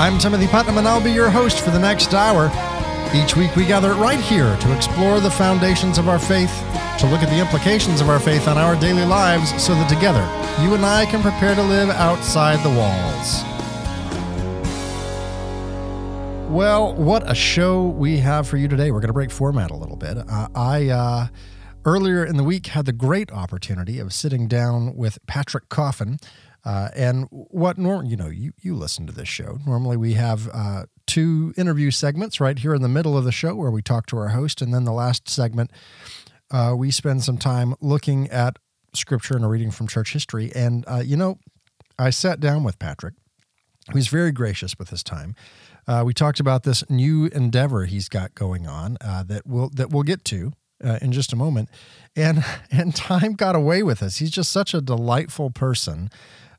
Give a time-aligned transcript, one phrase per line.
[0.00, 2.46] I'm Timothy Putnam, and I'll be your host for the next hour.
[3.14, 6.50] Each week, we gather right here to explore the foundations of our faith,
[7.00, 10.22] to look at the implications of our faith on our daily lives, so that together,
[10.64, 13.42] you and I can prepare to live outside the walls.
[16.50, 18.92] Well, what a show we have for you today.
[18.92, 20.16] We're going to break format a little bit.
[20.16, 20.88] Uh, I.
[20.88, 21.26] Uh,
[21.86, 26.18] earlier in the week had the great opportunity of sitting down with Patrick Coffin,
[26.64, 29.58] uh, and what norm you know you you listen to this show.
[29.66, 33.54] Normally we have uh, two interview segments right here in the middle of the show
[33.54, 35.70] where we talk to our host, and then the last segment
[36.50, 38.58] uh, we spend some time looking at
[38.94, 40.50] scripture and a reading from church history.
[40.54, 41.38] And uh, you know,
[41.98, 43.14] I sat down with Patrick.
[43.92, 45.34] He's very gracious with his time.
[45.86, 49.90] Uh, we talked about this new endeavor he's got going on uh, that we'll that
[49.90, 50.52] we'll get to
[50.84, 51.68] uh, in just a moment.
[52.14, 54.16] And and time got away with us.
[54.16, 56.10] He's just such a delightful person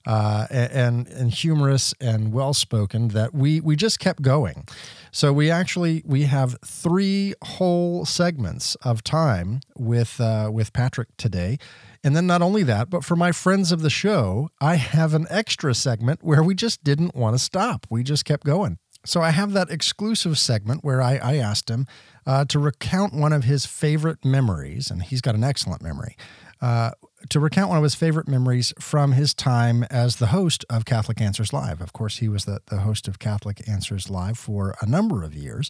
[0.05, 4.65] uh, and and humorous and well spoken that we we just kept going.
[5.11, 11.57] So we actually we have three whole segments of time with uh, with Patrick today.
[12.03, 15.27] And then not only that, but for my friends of the show, I have an
[15.29, 17.85] extra segment where we just didn't want to stop.
[17.91, 18.79] We just kept going.
[19.05, 21.87] So I have that exclusive segment where I, I asked him
[22.25, 26.15] uh, to recount one of his favorite memories, and he's got an excellent memory.
[26.61, 26.91] Uh,
[27.29, 31.21] to recount one of his favorite memories from his time as the host of Catholic
[31.21, 31.81] Answers Live.
[31.81, 35.33] Of course, he was the, the host of Catholic Answers Live for a number of
[35.33, 35.69] years,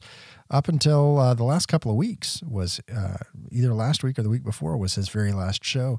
[0.49, 3.17] up until uh, the last couple of weeks was uh,
[3.51, 5.97] either last week or the week before was his very last show.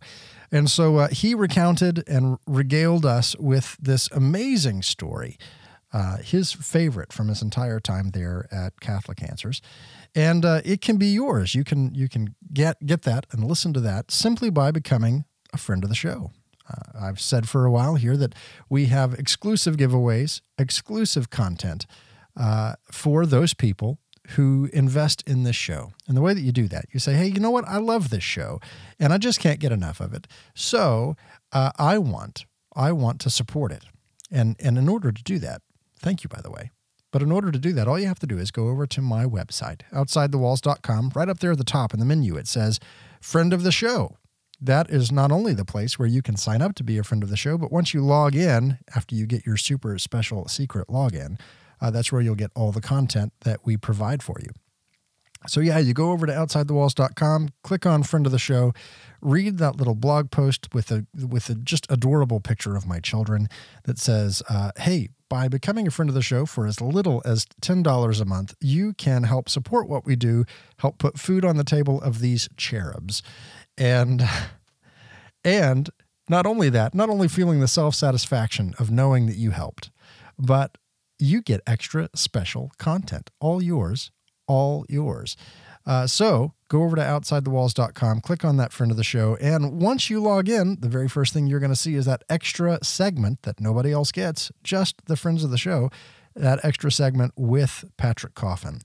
[0.51, 5.39] And so uh, he recounted and regaled us with this amazing story,
[5.93, 9.63] uh, his favorite from his entire time there at Catholic Answers
[10.15, 11.55] and uh, it can be yours.
[11.55, 15.59] You can you can get get that and listen to that simply by becoming a
[15.59, 16.31] friend of the show.
[16.69, 18.35] Uh, I've said for a while here that
[18.69, 21.87] we have exclusive giveaways, exclusive content
[22.37, 23.99] uh, for those people
[24.31, 25.93] who invest in this show.
[26.07, 27.67] And the way that you do that, you say, hey, you know what?
[27.67, 28.61] I love this show
[28.99, 30.29] and I just can't get enough of it.
[30.55, 31.17] So
[31.53, 33.85] uh, I want, I want to support it.
[34.31, 35.63] And, and in order to do that,
[35.99, 36.71] thank you, by the way.
[37.11, 39.03] But in order to do that, all you have to do is go over to
[39.03, 41.13] my website, outsidethewalls.com.
[41.15, 42.81] Right up there at the top in the menu, it says
[43.21, 44.17] friend of the show
[44.63, 47.23] that is not only the place where you can sign up to be a friend
[47.23, 50.89] of the show, but once you log in, after you get your super special secret
[50.89, 51.39] login,
[51.81, 54.51] uh, that's where you'll get all the content that we provide for you.
[55.49, 58.73] So, yeah, you go over to outsidethewalls.com, click on friend of the show,
[59.21, 63.49] read that little blog post with a with a just adorable picture of my children
[63.85, 67.47] that says, uh, "Hey, by becoming a friend of the show for as little as
[67.61, 70.45] $10 a month, you can help support what we do,
[70.77, 73.23] help put food on the table of these cherubs."
[73.77, 74.23] And
[75.45, 75.91] and
[76.29, 79.91] not only that, not only feeling the self-satisfaction of knowing that you helped,
[80.39, 80.79] but
[81.19, 84.11] you get extra special content, all yours,
[84.47, 85.37] all yours.
[85.85, 90.09] Uh, so go over to outsidethewalls.com, click on that friend of the show, and once
[90.09, 93.43] you log in, the very first thing you're going to see is that extra segment
[93.43, 95.91] that nobody else gets, just the friends of the show,
[96.37, 98.81] that extra segment with Patrick Coffin.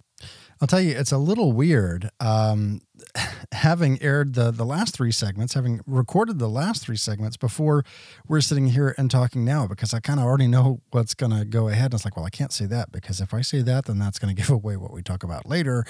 [0.59, 2.81] I'll tell you, it's a little weird um,
[3.51, 7.83] having aired the the last three segments, having recorded the last three segments before
[8.27, 11.45] we're sitting here and talking now, because I kind of already know what's going to
[11.45, 11.85] go ahead.
[11.85, 14.19] And it's like, well, I can't say that because if I say that, then that's
[14.19, 15.85] going to give away what we talk about later.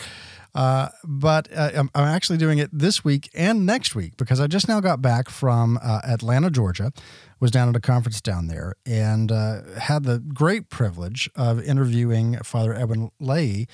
[0.56, 4.48] Uh, but uh, I'm, I'm, actually doing it this week and next week because I
[4.48, 6.92] just now got back from uh, Atlanta, Georgia.
[7.40, 12.40] Was down at a conference down there and uh, had the great privilege of interviewing
[12.40, 13.68] Father Edwin Lay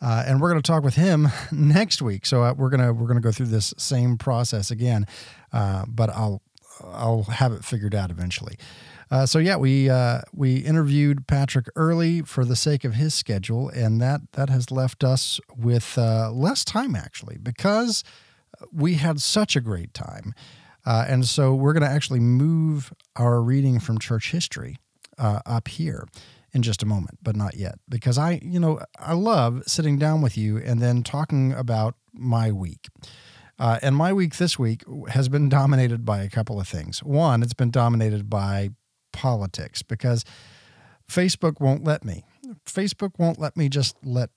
[0.00, 2.26] uh, and we're going to talk with him next week.
[2.26, 5.06] So uh, we're gonna we're gonna go through this same process again,
[5.52, 6.42] uh, but I'll
[6.84, 8.56] I'll have it figured out eventually.
[9.10, 13.68] Uh, so yeah, we uh, we interviewed Patrick early for the sake of his schedule,
[13.70, 18.04] and that that has left us with uh, less time actually because
[18.72, 20.34] we had such a great time.
[20.84, 24.78] and so we're going to actually move our reading from church history
[25.18, 26.06] up here
[26.58, 27.78] in just a moment, but not yet.
[27.88, 32.50] Because I, you know, I love sitting down with you and then talking about my
[32.50, 32.88] week.
[33.60, 37.02] Uh, and my week this week has been dominated by a couple of things.
[37.02, 38.70] One, it's been dominated by
[39.12, 40.24] politics because
[41.08, 42.24] Facebook won't let me.
[42.66, 44.30] Facebook won't let me just let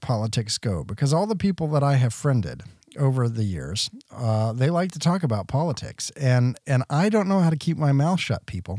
[0.00, 2.62] politics go because all the people that I have friended
[2.98, 7.40] over the years, uh, they like to talk about politics, and and I don't know
[7.40, 8.78] how to keep my mouth shut, people.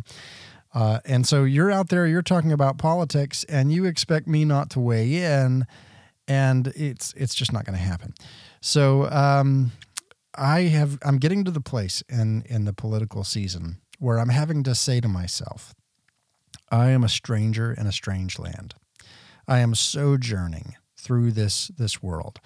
[0.77, 4.69] Uh, and so you're out there, you're talking about politics, and you expect me not
[4.69, 5.65] to weigh in,
[6.27, 8.13] and it's it's just not going to happen.
[8.61, 9.71] So um,
[10.35, 14.61] I have I'm getting to the place in in the political season where I'm having
[14.65, 15.73] to say to myself,
[16.69, 18.75] I am a stranger in a strange land.
[19.47, 22.39] I am sojourning through this this world.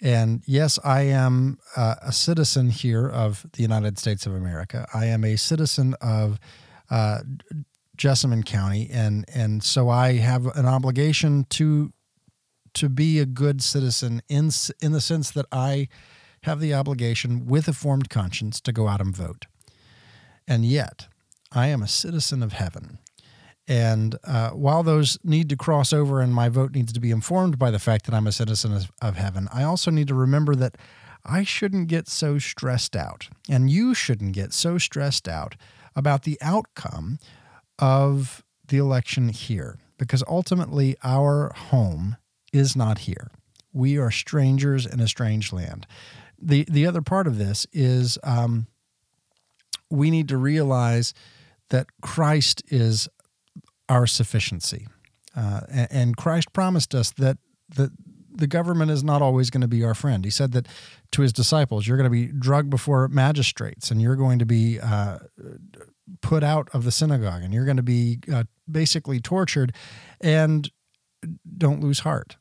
[0.00, 4.86] And yes, I am uh, a citizen here of the United States of America.
[4.94, 6.38] I am a citizen of
[6.92, 7.20] uh,
[7.96, 11.92] Jessamine County, and and so I have an obligation to
[12.74, 14.50] to be a good citizen in
[14.80, 15.88] in the sense that I
[16.42, 19.46] have the obligation, with a formed conscience, to go out and vote.
[20.46, 21.06] And yet,
[21.52, 22.98] I am a citizen of heaven.
[23.68, 27.58] And uh, while those need to cross over and my vote needs to be informed
[27.58, 30.56] by the fact that I'm a citizen of, of heaven, I also need to remember
[30.56, 30.76] that
[31.24, 35.54] I shouldn't get so stressed out, and you shouldn't get so stressed out
[35.94, 37.20] about the outcome
[37.82, 42.16] of the election here, because ultimately our home
[42.52, 43.32] is not here.
[43.72, 45.88] We are strangers in a strange land.
[46.40, 48.68] The, the other part of this is um,
[49.90, 51.12] we need to realize
[51.70, 53.08] that Christ is
[53.88, 54.86] our sufficiency.
[55.36, 57.38] Uh, and, Christ promised us that,
[57.74, 57.90] that
[58.30, 60.24] the government is not always going to be our friend.
[60.24, 60.68] He said that
[61.12, 64.78] to his disciples, you're going to be drugged before magistrates and you're going to be
[64.78, 65.18] uh,
[66.20, 69.72] put out of the synagogue and you're going to be uh, basically tortured.
[70.20, 70.70] And
[71.56, 72.36] don't lose heart.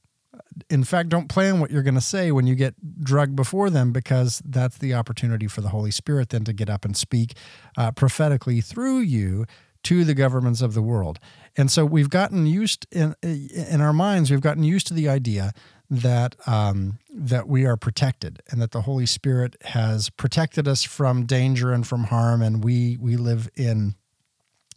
[0.70, 3.92] In fact, don't plan what you're going to say when you get drugged before them
[3.92, 7.36] because that's the opportunity for the Holy Spirit then to get up and speak
[7.78, 9.46] uh, prophetically through you
[9.84, 11.20] to the governments of the world.
[11.58, 15.54] And so we've gotten used in in our minds, we've gotten used to the idea
[15.92, 21.26] that um, that we are protected and that the Holy Spirit has protected us from
[21.26, 23.96] danger and from harm, and we we live in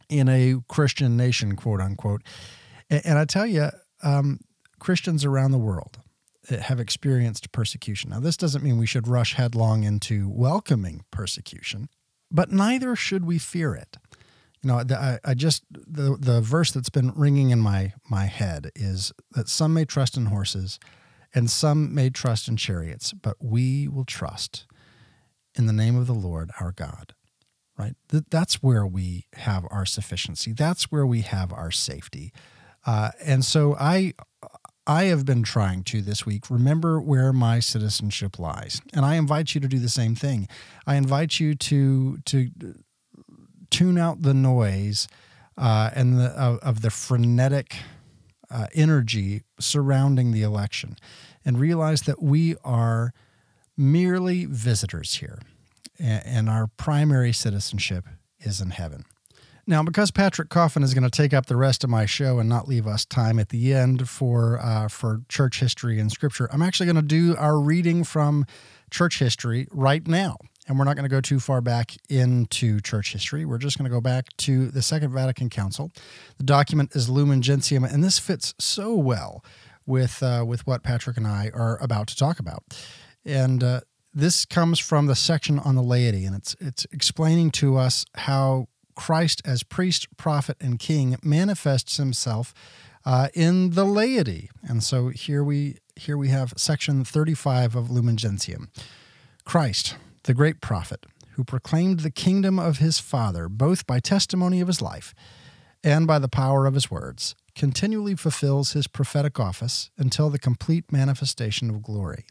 [0.09, 2.23] in a Christian nation, quote unquote.
[2.91, 3.71] And, and I tell you,
[4.03, 4.41] um,
[4.81, 5.99] Christians around the world
[6.49, 8.11] have experienced persecution.
[8.11, 11.89] Now, this doesn't mean we should rush headlong into welcoming persecution,
[12.31, 13.97] but neither should we fear it.
[14.63, 18.73] You know, I, I just the the verse that's been ringing in my my head
[18.75, 20.81] is that some may trust in horses,
[21.35, 24.67] and some may trust in chariots, but we will trust
[25.55, 27.15] in the name of the Lord our God.
[27.77, 27.95] Right?
[28.09, 30.53] That's where we have our sufficiency.
[30.53, 32.33] That's where we have our safety.
[32.87, 34.15] Uh, and so I
[34.87, 39.55] I have been trying to this week remember where my citizenship lies, and I invite
[39.55, 40.47] you to do the same thing.
[40.87, 42.51] I invite you to to
[43.71, 45.09] tune out the noise
[45.57, 47.77] uh, and the, of, of the frenetic
[48.55, 50.97] uh, energy surrounding the election
[51.45, 53.13] and realize that we are
[53.77, 55.41] merely visitors here
[55.99, 58.05] and, our primary citizenship
[58.41, 59.05] is in heaven.
[59.67, 62.49] Now, because Patrick Coffin is going to take up the rest of my show and
[62.49, 66.63] not leave us time at the end for uh, for church history and scripture, I'm
[66.63, 68.45] actually going to do our reading from
[68.91, 70.37] church history right now.
[70.67, 73.45] And we're not going to go too far back into church history.
[73.45, 75.91] We're just going to go back to the Second Vatican Council.
[76.39, 79.45] The document is Lumen Gentium, and this fits so well
[79.87, 82.63] with uh, with what Patrick and I are about to talk about.
[83.25, 83.81] And uh,
[84.13, 88.69] this comes from the section on the laity, and it's it's explaining to us how
[88.95, 92.55] Christ, as priest, prophet, and king, manifests himself
[93.05, 94.51] uh, in the laity.
[94.63, 98.71] And so here we here we have section 35 of Lumen Gentium.
[99.45, 104.69] Christ, the great prophet, who proclaimed the kingdom of his Father both by testimony of
[104.69, 105.15] his life
[105.83, 110.91] and by the power of his words, continually fulfills his prophetic office until the complete
[110.91, 112.25] manifestation of glory.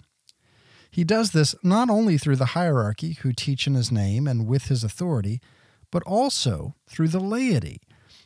[0.90, 4.66] He does this not only through the hierarchy who teach in his name and with
[4.66, 5.40] his authority,
[5.92, 7.82] but also through the laity,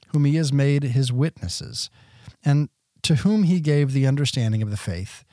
[0.08, 1.90] whom he has made his witnesses,
[2.44, 2.70] and
[3.04, 5.24] to whom he gave the understanding of the faith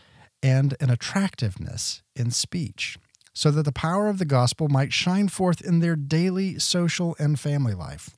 [0.43, 2.99] and an attractiveness in speech
[3.35, 7.39] so that the power of the gospel might shine forth in their daily social and
[7.39, 8.17] family life.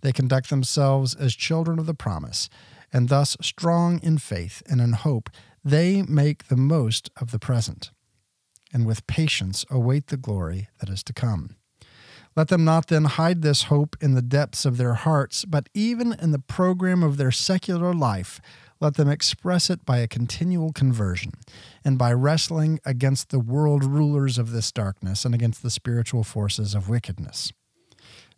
[0.00, 2.48] They conduct themselves as children of the promise,
[2.92, 5.28] and thus strong in faith and in hope,
[5.62, 7.90] they make the most of the present,
[8.72, 11.56] and with patience await the glory that is to come.
[12.36, 16.14] Let them not then hide this hope in the depths of their hearts, but even
[16.14, 18.40] in the program of their secular life,
[18.80, 21.32] let them express it by a continual conversion
[21.84, 26.74] and by wrestling against the world rulers of this darkness and against the spiritual forces
[26.74, 27.52] of wickedness.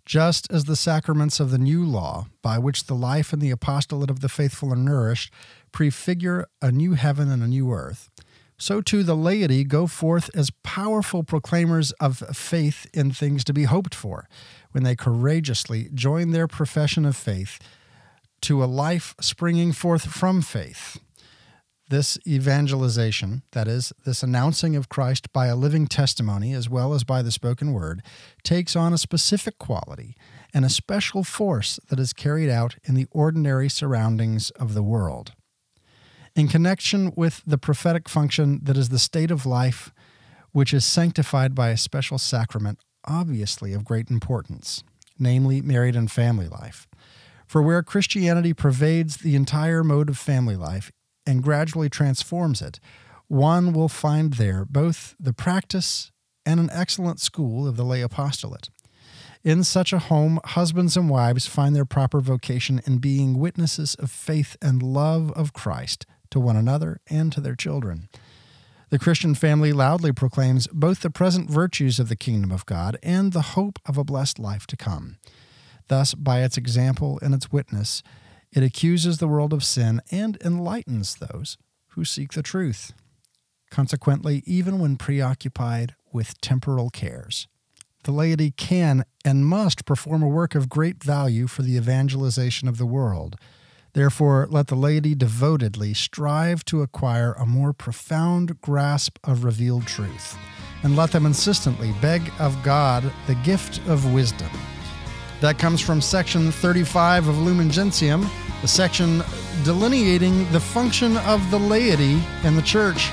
[0.05, 4.11] Just as the sacraments of the new law, by which the life and the apostolate
[4.11, 5.33] of the faithful are nourished,
[5.71, 8.11] prefigure a new heaven and a new earth,
[8.59, 13.65] so too the laity go forth as powerful proclaimers of faith in things to be
[13.65, 14.29] hoped for,
[14.73, 17.61] when they courageously join their profession of faith
[18.43, 20.99] to a life springing forth from faith.
[21.89, 27.05] This evangelization, that is, this announcing of Christ by a living testimony as well as
[27.05, 28.03] by the spoken word,
[28.43, 30.17] takes on a specific quality
[30.55, 35.33] and a special force that is carried out in the ordinary surroundings of the world.
[36.35, 39.93] in connection with the prophetic function that is the state of life
[40.53, 44.83] which is sanctified by a special sacrament, obviously of great importance,
[45.19, 46.87] namely married and family life.
[47.53, 50.91] For where Christianity pervades the entire mode of family life
[51.27, 52.81] and gradually transforms it,
[53.29, 56.13] one will find there both the practice
[56.47, 58.71] and an excellent school of the lay apostolate.
[59.45, 64.11] In such a home, husbands and wives find their proper vocation in being witnesses of
[64.11, 68.09] faith and love of Christ to one another and to their children.
[68.89, 73.35] The Christian family loudly proclaims both the present virtues of the kingdom of God and
[73.35, 75.19] the hope of a blessed life to come.
[75.93, 78.03] Thus, by its example and its witness,
[78.51, 81.59] it accuses the world of sin and enlightens those
[81.89, 82.95] who seek the truth.
[83.71, 87.47] Consequently, even when preoccupied with temporal cares,
[88.05, 92.79] the laity can and must perform a work of great value for the evangelization of
[92.79, 93.37] the world.
[93.93, 100.39] Therefore, let the laity devotedly strive to acquire a more profound grasp of revealed truth,
[100.83, 104.49] and let them insistently beg of God the gift of wisdom.
[105.43, 108.31] That comes from section 35 of Lumen Gentium,
[108.61, 109.25] the section
[109.65, 113.11] delineating the function of the laity in the church.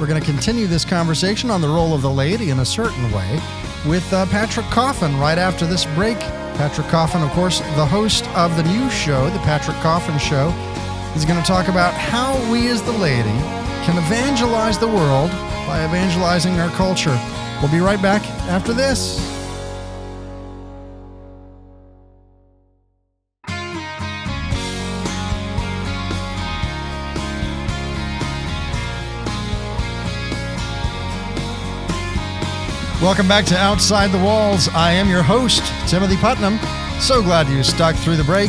[0.00, 3.12] We're going to continue this conversation on the role of the laity in a certain
[3.12, 3.40] way
[3.86, 6.18] with uh, Patrick Coffin right after this break.
[6.58, 10.48] Patrick Coffin, of course, the host of the new show, The Patrick Coffin Show,
[11.14, 13.38] is going to talk about how we as the laity
[13.86, 15.30] can evangelize the world
[15.68, 17.16] by evangelizing our culture.
[17.62, 19.41] We'll be right back after this.
[33.02, 34.68] Welcome back to Outside the Walls.
[34.68, 36.60] I am your host, Timothy Putnam.
[37.00, 38.48] So glad you stuck through the break.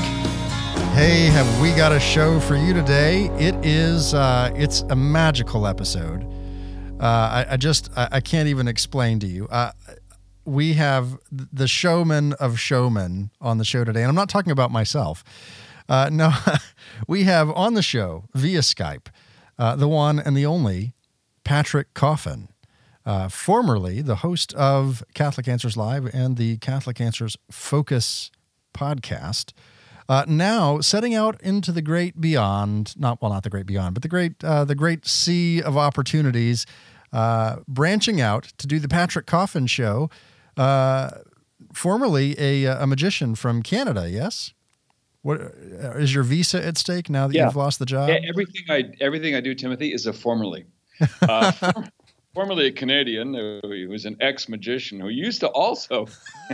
[0.94, 3.32] Hey, have we got a show for you today?
[3.40, 6.24] It is, uh, it's a magical episode.
[7.00, 9.48] Uh, I, I, just, I, I, can't even explain to you.
[9.48, 9.72] Uh,
[10.46, 14.70] we have the showman of showmen on the show today, and I'm not talking about
[14.70, 15.24] myself.
[15.90, 16.32] Uh, no,
[17.08, 19.08] we have on the show via Skype
[19.58, 20.94] uh, the one and the only
[21.44, 22.50] Patrick Coffin
[23.06, 28.32] uh, formerly the host of Catholic Answers Live and the Catholic Answers Focus
[28.74, 29.54] podcast.
[30.10, 34.04] Uh, now setting out into the great beyond, not well, not the great beyond, but
[34.04, 36.66] the great uh, the great sea of opportunities,
[37.14, 40.10] uh, branching out to do the Patrick Coffin show.
[40.58, 41.10] Uh,
[41.74, 44.54] formerly a, a magician from Canada, yes.
[45.22, 47.46] What is your visa at stake now that yeah.
[47.46, 48.10] you've lost the job?
[48.10, 50.66] Everything I everything I do, Timothy, is a formerly.
[51.22, 51.84] Uh,
[52.34, 56.08] formerly a Canadian who was an ex magician who used to also.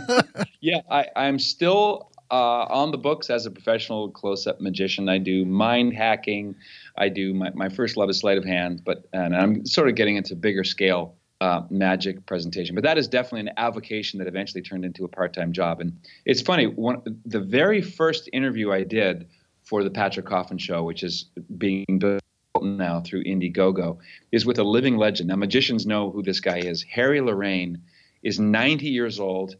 [0.60, 5.08] yeah, I, I'm still uh, on the books as a professional close up magician.
[5.08, 6.54] I do mind hacking.
[6.96, 9.94] I do my, my first love is sleight of hand, but and I'm sort of
[9.94, 12.74] getting into bigger scale uh, magic presentation.
[12.74, 15.80] But that is definitely an avocation that eventually turned into a part time job.
[15.80, 19.28] And it's funny, one, the very first interview I did
[19.62, 22.20] for the Patrick Coffin show, which is being built
[22.62, 23.98] now through Indiegogo,
[24.32, 25.28] is with a living legend.
[25.28, 26.82] Now, magicians know who this guy is.
[26.82, 27.80] Harry Lorayne
[28.22, 29.56] is 90 years old.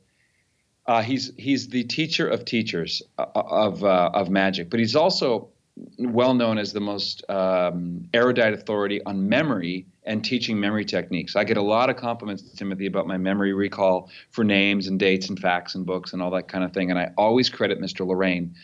[0.87, 5.51] Uh, he's he's the teacher of teachers uh, of uh, of magic, but he's also
[5.99, 11.37] well known as the most um, erudite authority on memory and teaching memory techniques.
[11.37, 14.99] I get a lot of compliments, to Timothy, about my memory recall for names and
[14.99, 16.91] dates and facts and books and all that kind of thing.
[16.91, 18.07] And I always credit Mr.
[18.07, 18.55] Lorayne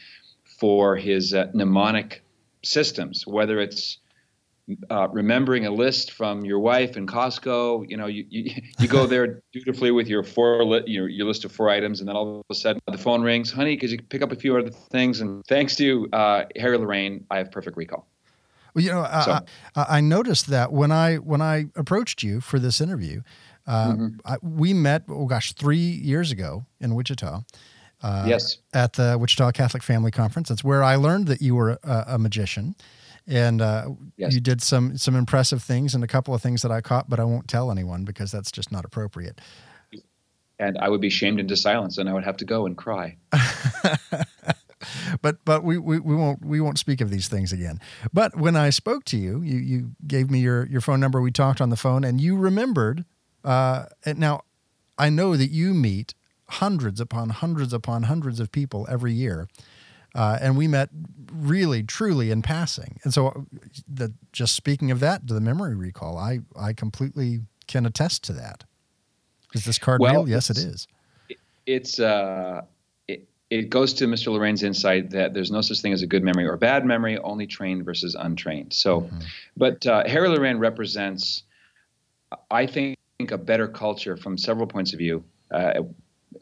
[0.59, 2.23] for his uh, mnemonic
[2.65, 3.99] systems, whether it's
[4.91, 7.89] uh, remembering a list from your wife in Costco.
[7.89, 11.45] You know, you, you, you go there dutifully with your four li- your, your list
[11.45, 14.01] of four items, and then all of a sudden the phone rings, honey, could you
[14.03, 15.21] pick up a few other things?
[15.21, 18.07] And thanks to uh, Harry Lorayne, I have perfect recall.
[18.75, 19.41] Well, you know, so.
[19.75, 23.23] I, I, noticed that when I when I approached you for this interview,
[23.67, 24.07] uh, mm-hmm.
[24.25, 25.05] I, we met.
[25.09, 27.41] Oh gosh, three years ago in Wichita.
[28.03, 28.59] Uh, yes.
[28.75, 30.51] At the Wichita Catholic Family Conference.
[30.51, 32.75] That's where I learned that you were a, a magician
[33.27, 34.33] and uh, yes.
[34.35, 37.19] you did some some impressive things and a couple of things that I caught, but
[37.19, 39.41] I won't tell anyone because that's just not appropriate.
[40.59, 43.17] And I would be shamed into silence, and I would have to go and cry.
[45.21, 47.81] but but we, we, we won't we won't speak of these things again.
[48.13, 51.21] But when I spoke to you, you you gave me your your phone number.
[51.21, 53.05] We talked on the phone, and you remembered.
[53.45, 54.43] Uh, and now,
[54.99, 56.15] I know that you meet
[56.49, 59.47] hundreds upon hundreds upon hundreds of people every year
[60.17, 60.89] uh, and we met
[61.39, 62.99] really, truly in passing.
[63.05, 63.47] And so,
[63.89, 68.33] the, just speaking of that, to the memory recall, I, I completely can attest to
[68.35, 68.65] that.
[69.55, 70.29] Is this card well, real?
[70.29, 70.87] Yes, it is.
[71.67, 72.63] It's uh,
[73.09, 74.29] it, it goes to Mr.
[74.29, 77.47] Lorayne's insight that there's no such thing as a good memory or bad memory, only
[77.47, 78.73] trained versus untrained.
[78.73, 79.19] So, mm-hmm.
[79.57, 81.45] but uh, Harry Lorayne represents,
[82.51, 82.99] I think,
[83.31, 85.25] a better culture from several points of view.
[85.51, 85.83] Uh,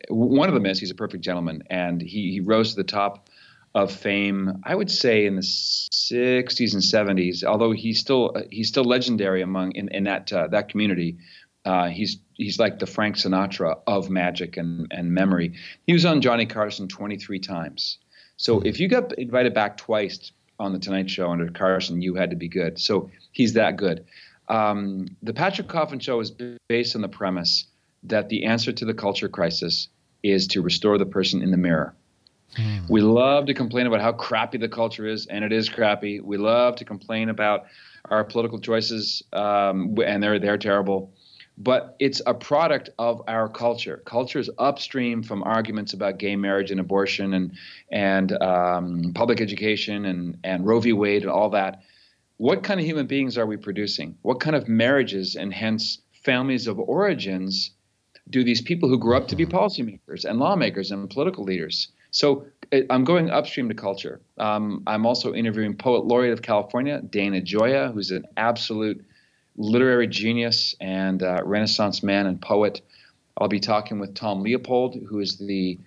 [0.09, 3.29] one of them is he's a perfect gentleman, and he he rose to the top
[3.75, 4.63] of fame.
[4.65, 9.73] I would say in the 60s and 70s, although he's still he's still legendary among
[9.73, 11.19] in, in that uh, that community.
[11.65, 15.55] Uh, he's he's like the Frank Sinatra of magic and, and memory.
[15.87, 17.99] He was on Johnny Carson 23 times.
[18.37, 18.67] So hmm.
[18.67, 22.37] if you got invited back twice on the Tonight Show under Carson, you had to
[22.37, 22.79] be good.
[22.79, 24.05] So he's that good.
[24.49, 26.33] Um, the Patrick Coffin Show is
[26.69, 27.67] based on the premise
[28.05, 29.89] that the answer to the culture crisis
[30.23, 31.95] is to restore the person in the mirror.
[32.57, 32.79] Hmm.
[32.89, 36.21] We love to complain about how crappy the culture is, and it is crappy.
[36.21, 37.65] We love to complain about
[38.11, 41.13] our political choices, um, and they're they're terrible
[41.57, 44.03] but it's a product of our culture.
[44.05, 47.53] Culture is upstream from arguments about gay marriage and abortion and
[47.91, 50.93] and um, public education and and Roe v.
[50.93, 51.83] Wade and all that.
[52.39, 54.17] What kind of human beings are we producing?
[54.23, 57.71] What kind of marriages and hence families of origins
[58.31, 61.89] do these people who grew up to be policymakers and lawmakers and political leaders?
[62.15, 64.21] So uh, I'm going upstream to culture.
[64.39, 69.05] Um, I'm also interviewing poet laureate of California, Dana Gioia, who's an absolute
[69.57, 72.83] literary genius and uh, Renaissance man and poet.
[73.37, 75.79] I'll be talking with Tom Leopold, who is the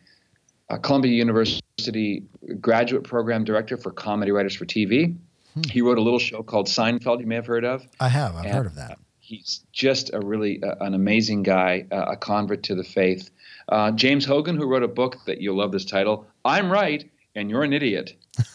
[0.69, 2.23] uh, Columbia University
[2.59, 5.15] graduate program director for comedy writers for TV.
[5.53, 5.61] Hmm.
[5.71, 7.87] He wrote a little show called Seinfeld, you may have heard of.
[8.01, 8.35] I have.
[8.35, 8.99] I've and heard of that.
[9.27, 13.29] He's just a really uh, an amazing guy, uh, a convert to the faith.
[13.67, 17.49] Uh, James Hoggan, who wrote a book that you'll love this title, I'm Right and
[17.49, 18.13] You're an Idiot.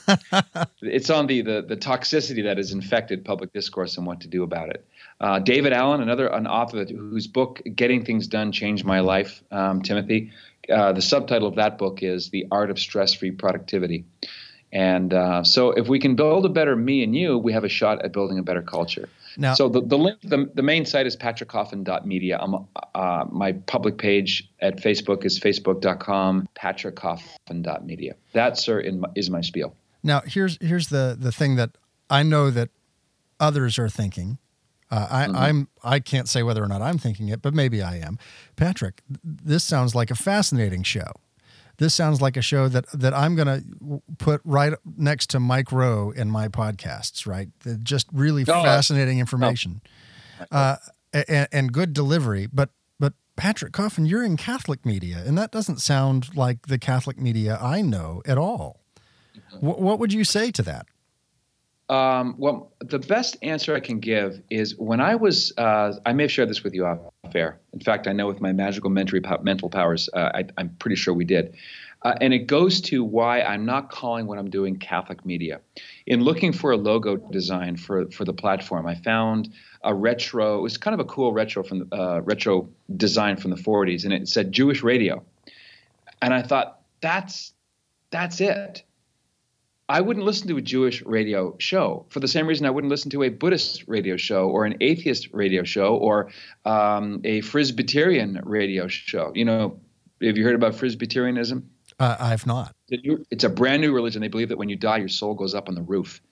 [0.81, 4.45] it's on the, the the toxicity that has infected public discourse and what to do
[4.45, 4.87] about it.
[5.21, 9.43] Uh, David Allen, another an author whose book "Getting Things Done" changed my life.
[9.51, 10.33] Um, Timothy,
[10.71, 14.07] uh, the subtitle of that book is "The Art of Stress-Free Productivity."
[14.73, 17.69] And uh, so, if we can build a better me and you, we have a
[17.69, 19.11] shot at building a better culture.
[19.37, 22.39] Now, so the, the link, the, the main site is patrickcoffin.media.
[22.41, 28.15] I'm, uh, my public page at Facebook is facebook.com patrickcoffin.media.
[28.33, 29.75] That, sir, my, is my spiel.
[30.03, 31.77] Now, here's here's the the thing that
[32.11, 32.71] I know that
[33.39, 34.39] others are thinking,
[34.91, 35.37] uh, I, mm-hmm.
[35.37, 38.19] I'm I can't say whether or not I'm thinking it, but maybe I am.
[38.57, 41.13] Patrick, this sounds like a fascinating show.
[41.83, 45.73] This sounds like a show that that I'm going to put right next to Mike
[45.73, 47.27] Rowe in my podcasts.
[47.27, 47.49] Right,
[47.83, 49.83] just really oh, fascinating information,
[50.53, 50.57] oh.
[50.57, 50.77] uh,
[51.13, 52.47] and, and good delivery.
[52.47, 57.19] But but Patrick Coffin, you're in Catholic media, and that doesn't sound like the Catholic
[57.19, 58.85] media I know at all.
[59.37, 59.67] Mm-hmm.
[59.67, 60.87] W- what would you say to that?
[61.93, 66.23] Um, well, the best answer I can give is when I was, uh, I may
[66.23, 67.01] have shared this with you off
[67.35, 67.61] air.
[67.75, 71.27] In fact, I know with my magical mental powers, uh, I, am pretty sure we
[71.27, 71.55] did.
[72.01, 75.61] Uh, and it goes to why I'm not calling what I'm doing Catholic media.
[76.07, 79.53] In looking for a logo design for, for the platform, I found
[79.85, 83.51] a retro, it was kind of a cool retro from the, uh, retro design from
[83.51, 85.23] the 40s, and it said Jewish radio.
[86.23, 87.53] And I thought, that's,
[88.11, 88.83] that's it
[89.93, 93.11] I wouldn't listen to a Jewish radio show for the same reason I wouldn't listen
[93.11, 96.31] to a Buddhist radio show or an atheist radio show or
[96.65, 99.33] um, a Presbyterian radio show.
[99.35, 99.81] You know,
[100.23, 101.69] have you heard about Presbyterianism?
[101.99, 102.75] Uh, I've not.
[102.89, 104.23] It's a brand new religion.
[104.23, 106.23] They believe that when you die, your soul goes up on the roof.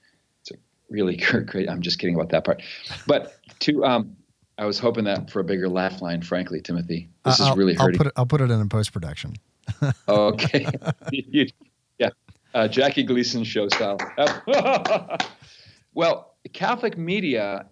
[0.41, 0.55] It's a
[0.89, 1.69] really great.
[1.69, 2.63] I'm just kidding about that part.
[3.07, 4.17] But to, um,
[4.57, 7.11] I was hoping that for a bigger laugh line, frankly, Timothy.
[7.27, 7.97] This uh, is really hurting.
[7.97, 9.35] I'll put it, I'll put it in post production.
[10.09, 10.67] okay.
[12.55, 13.99] uh, Jackie Gleason show style.
[15.95, 17.67] well, Catholic media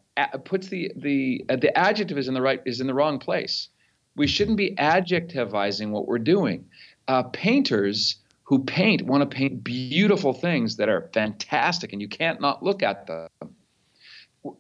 [0.44, 3.68] puts the the uh, the adjective is in the right is in the wrong place.
[4.16, 6.66] We shouldn't be adjectivizing what we're doing.
[7.06, 12.40] Uh, painters who paint want to paint beautiful things that are fantastic, and you can't
[12.40, 13.28] not look at them.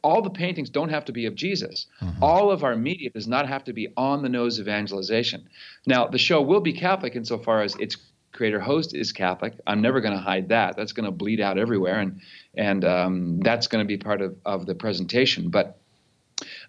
[0.02, 1.86] All the paintings don't have to be of Jesus.
[2.02, 2.22] Mm-hmm.
[2.22, 5.48] All of our media does not have to be on the nose evangelization.
[5.86, 7.96] Now, the show will be Catholic insofar as it's
[8.38, 9.54] creator host is Catholic.
[9.66, 10.76] I'm never going to hide that.
[10.76, 12.20] That's going to bleed out everywhere, and
[12.54, 15.50] and um, that's going to be part of, of the presentation.
[15.50, 15.78] But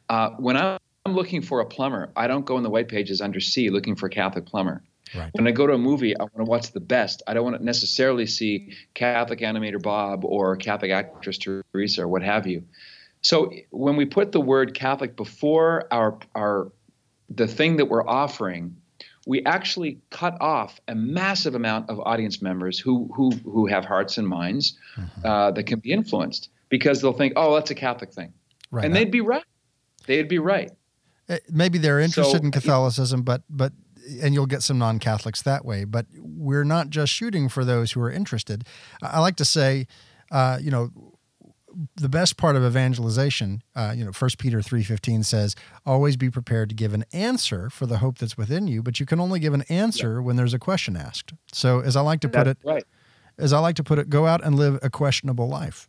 [0.10, 3.40] uh, when I'm looking for a plumber, I don't go in the white pages under
[3.40, 4.82] C looking for a Catholic plumber.
[5.16, 5.30] Right.
[5.34, 7.22] When I go to a movie, I want to watch the best.
[7.28, 12.24] I don't want to necessarily see Catholic animator Bob or Catholic actress Teresa or what
[12.24, 12.64] have you.
[13.22, 16.72] So when we put the word Catholic before our our
[17.30, 18.76] the thing that we're offering,
[19.30, 24.18] we actually cut off a massive amount of audience members who who who have hearts
[24.18, 25.26] and minds mm-hmm.
[25.26, 28.34] uh, that can be influenced because they'll think, oh, that's a Catholic thing,
[28.72, 28.84] right.
[28.84, 29.44] and they'd be right.
[30.08, 30.72] They'd be right.
[31.30, 33.72] Uh, maybe they're interested so, in Catholicism, but but
[34.20, 35.84] and you'll get some non-Catholics that way.
[35.84, 38.64] But we're not just shooting for those who are interested.
[39.04, 39.86] I I like to say,
[40.32, 40.90] uh, you know,
[41.96, 45.56] the best part of evangelization, uh, you know, First Peter three fifteen says,
[45.86, 49.06] "Always be prepared to give an answer for the hope that's within you, but you
[49.06, 52.30] can only give an answer when there's a question asked." So, as I like to
[52.30, 52.84] put That's it, right.
[53.38, 55.88] as I like to put it, go out and live a questionable life.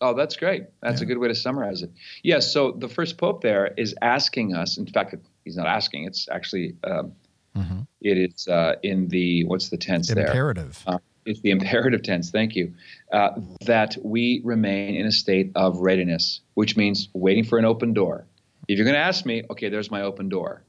[0.00, 0.64] Oh, that's great.
[0.82, 1.90] That's a good way to summarize it.
[2.22, 2.52] Yes.
[2.52, 4.76] so the first pope there is asking us.
[4.76, 6.04] In fact, he's not asking.
[6.04, 7.12] It's actually um,
[7.56, 7.86] Mhm.
[8.00, 10.26] it is uh, in the what's the tense there?
[10.26, 10.82] Imperative.
[10.86, 12.30] Uh, it's the imperative tense.
[12.30, 12.74] Thank you.
[13.12, 13.30] Uh,
[13.66, 18.26] that we remain in a state of readiness, which means waiting for an open door.
[18.68, 20.64] If you're going to ask me, okay, there's my open door.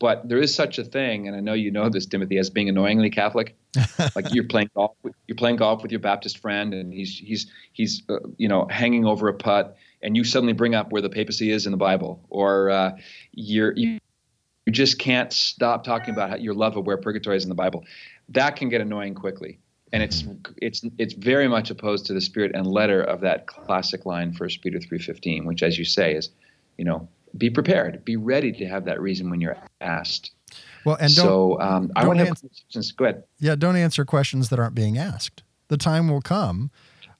[0.00, 2.68] But there is such a thing, and I know you know this, Timothy, as being
[2.68, 3.56] annoyingly Catholic.
[4.16, 7.50] like you're playing golf, with, you're playing golf with your Baptist friend, and he's he's
[7.72, 11.08] he's uh, you know hanging over a putt, and you suddenly bring up where the
[11.08, 12.90] papacy is in the Bible, or uh,
[13.32, 13.98] you're you,
[14.66, 17.54] you just can't stop talking about how, your love of where purgatory is in the
[17.54, 17.84] Bible.
[18.30, 19.58] That can get annoying quickly,
[19.94, 20.24] and it's
[20.56, 24.60] it's it's very much opposed to the spirit and letter of that classic line, First
[24.60, 26.30] Peter three fifteen, which, as you say, is
[26.76, 30.32] you know be prepared, be ready to have that reason when you're asked.
[30.84, 32.90] Well, and don't so um, I want to have questions.
[32.90, 33.22] Go ahead.
[33.38, 35.44] yeah, don't answer questions that aren't being asked.
[35.68, 36.72] The time will come.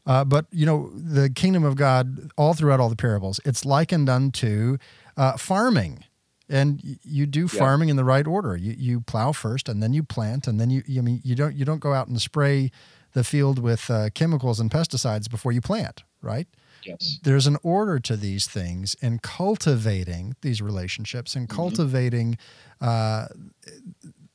[0.04, 4.08] Uh, but you know the kingdom of God, all throughout all the parables, it's likened
[4.08, 4.78] unto
[5.16, 6.04] uh, farming,
[6.48, 7.58] and you do Yeah.
[7.58, 8.56] farming in the right order.
[8.56, 10.82] You you plow first, and then you plant, and then you.
[10.98, 12.70] I mean, you don't you don't go out and spray
[13.12, 16.46] the field with uh, chemicals and pesticides before you plant, right?
[16.84, 17.18] Yes.
[17.22, 22.36] there's an order to these things and cultivating these relationships and cultivating
[22.78, 23.28] uh,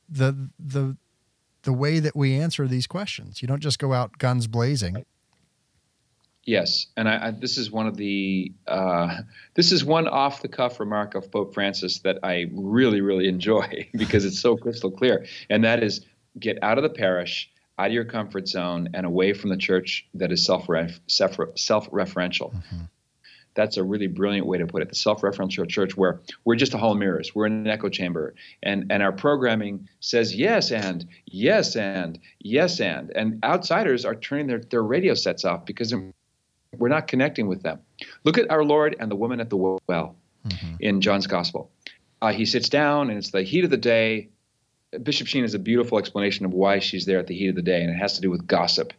[0.08, 0.96] the the
[1.62, 3.40] the way that we answer these questions.
[3.42, 5.04] You don't just go out guns blazing.
[6.50, 9.18] Yes, and I, I, this is one of the uh,
[9.54, 13.88] this is one off the cuff remark of Pope Francis that I really really enjoy
[13.94, 16.04] because it's so crystal clear, and that is
[16.40, 20.08] get out of the parish, out of your comfort zone, and away from the church
[20.14, 20.66] that is self
[21.06, 22.52] self self-referential.
[23.54, 24.88] That's a really brilliant way to put it.
[24.88, 28.34] The self-referential church, where we're just a hall of mirrors, we're in an echo chamber,
[28.60, 34.48] and and our programming says yes and yes and yes and, and outsiders are turning
[34.48, 35.94] their their radio sets off because
[36.80, 37.78] we're not connecting with them.
[38.24, 40.16] Look at our Lord and the woman at the well
[40.80, 41.70] in John's Gospel.
[42.22, 44.30] Uh, he sits down, and it's the heat of the day.
[45.02, 47.62] Bishop Sheen has a beautiful explanation of why she's there at the heat of the
[47.62, 48.92] day, and it has to do with gossip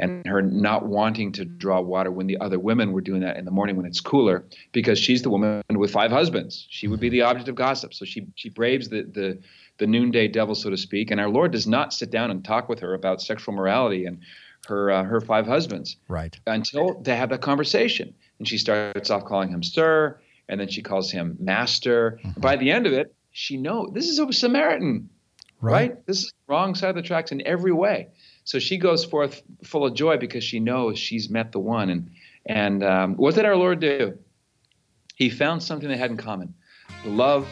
[0.00, 3.44] and her not wanting to draw water when the other women were doing that in
[3.44, 6.66] the morning when it's cooler, because she's the woman with five husbands.
[6.70, 7.92] She would be the object of gossip.
[7.92, 9.38] So she she braves the the
[9.78, 11.10] the noonday devil, so to speak.
[11.10, 14.20] And our Lord does not sit down and talk with her about sexual morality and
[14.66, 16.38] her uh, her five husbands Right.
[16.46, 18.14] until they have that conversation.
[18.38, 20.18] And she starts off calling him sir,
[20.48, 22.18] and then she calls him master.
[22.36, 25.10] By the end of it, she knows this is a Samaritan,
[25.60, 26.04] right.
[26.06, 28.08] This is wrong side of the tracks in every way.
[28.44, 31.90] So she goes forth full of joy because she knows she's met the one.
[31.90, 32.10] And
[32.46, 34.18] and um, what did our Lord do?
[35.14, 36.54] He found something they had in common:
[37.04, 37.46] the love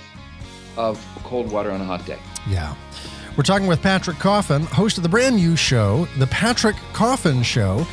[0.77, 2.19] of cold water on a hot day.
[2.49, 2.75] Yeah.
[3.39, 7.87] We're talking with Patrick Coffin, host of the brand new show, The Patrick Coffin Show.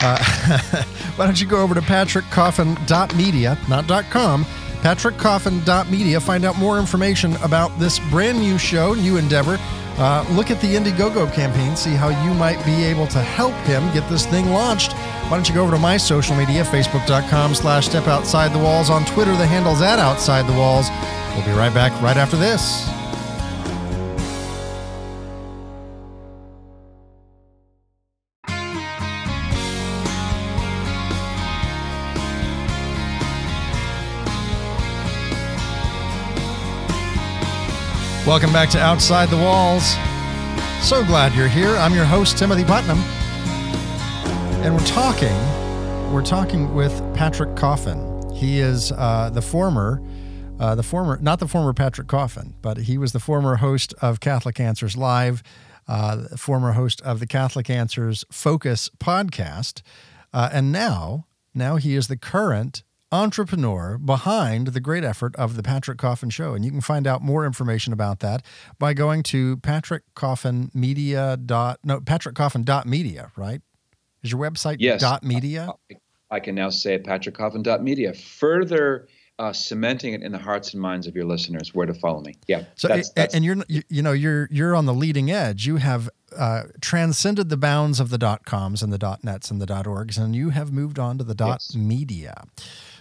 [0.00, 0.22] Uh,
[1.16, 4.44] why don't you go over to patrickcoffin.media, not .com,
[4.80, 9.58] patrickcoffin.media, find out more information about this brand new show, new endeavor.
[9.98, 13.82] Uh, look at the Indiegogo campaign, see how you might be able to help him
[13.92, 14.92] get this thing launched.
[14.92, 18.88] Why don't you go over to my social media, facebook.com slash step outside the walls.
[18.88, 20.86] On Twitter, the handle's at outside the walls.
[21.34, 22.88] We'll be right back right after this.
[38.32, 39.84] Welcome back to Outside the Walls.
[40.80, 41.76] So glad you're here.
[41.76, 42.96] I'm your host, Timothy Putnam.
[44.64, 45.36] And we're talking,
[46.10, 48.32] we're talking with Patrick Coffin.
[48.34, 50.02] He is uh, the former,
[50.58, 54.20] uh, the former, not the former Patrick Coffin, but he was the former host of
[54.20, 55.42] Catholic Answers Live,
[55.86, 59.82] uh, former host of the Catholic Answers Focus podcast.
[60.32, 65.62] Uh, and now, now he is the current entrepreneur behind the great effort of the
[65.62, 66.54] Patrick Coffin Show.
[66.54, 68.42] And you can find out more information about that
[68.78, 73.60] by going to patrickcoffinmedia dot no patrickcoffin.media, right?
[74.22, 75.00] Is your website Yes.
[75.00, 75.72] dot media?
[76.30, 79.06] I can now say patrickcoffin.media, further
[79.38, 82.34] uh, cementing it in the hearts and minds of your listeners where to follow me.
[82.46, 85.66] Yeah, So that's, that's and you're you, you know you're you're on the leading edge.
[85.66, 89.60] You have uh, transcended the bounds of the dot coms and the dot nets and
[89.60, 91.74] the dot orgs, and you have moved on to the dot Yes.
[91.74, 92.44] media.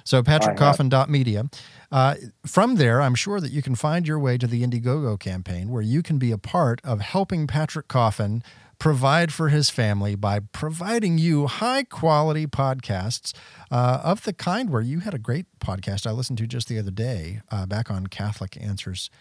[0.04, 1.50] So patrickcoffin.media.
[1.92, 5.70] Uh, from there, I'm sure that you can find your way to the Indiegogo campaign
[5.70, 8.44] where you can be a part of helping Patrick Coffin
[8.82, 13.32] provide for his family by providing you high quality podcasts
[13.70, 16.80] uh, of the kind where you had a great podcast I listened to just the
[16.80, 19.12] other day uh, back on Catholic Answers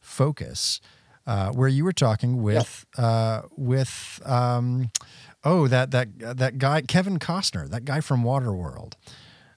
[0.00, 0.80] Focus,
[1.26, 4.90] uh, where you were talking with uh, with um,
[5.44, 8.94] oh that that that guy Kevin Costner, that guy from Waterworld.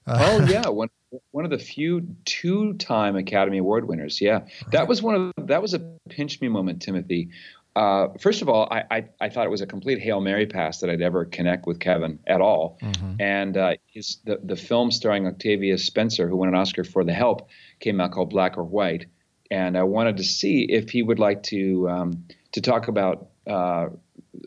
[0.06, 0.88] Oh yeah, one
[1.30, 4.20] one of the few two-time Academy Award winners.
[4.20, 4.50] Yeah, right.
[4.72, 7.30] that was one of that was a pinch me moment, Timothy,
[7.76, 10.78] uh, first of all, I, I, I, thought it was a complete hail mary pass
[10.78, 12.78] that I'd ever connect with Kevin at all.
[12.80, 13.14] Mm-hmm.
[13.18, 17.12] And uh, his the the film starring Octavia Spencer, who won an Oscar for The
[17.12, 17.48] Help,
[17.80, 19.06] came out called Black or White,
[19.50, 23.86] and I wanted to see if he would like to um, to talk about uh,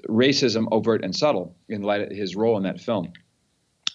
[0.08, 3.12] racism, overt and subtle, in light of his role in that film,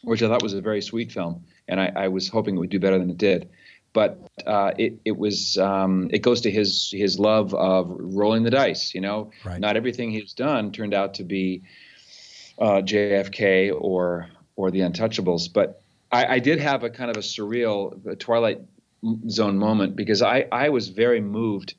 [0.02, 2.70] which I thought was a very sweet film, and I, I was hoping it would
[2.70, 3.48] do better than it did
[3.92, 8.50] but uh, it it was um, it goes to his his love of rolling the
[8.50, 8.94] dice.
[8.94, 9.60] You know, right.
[9.60, 11.62] not everything he's done turned out to be
[12.58, 17.20] uh, JFK or or the Untouchables, but I, I, did have a kind of a
[17.20, 18.60] surreal Twilight
[19.28, 21.74] Zone moment because I I was very moved.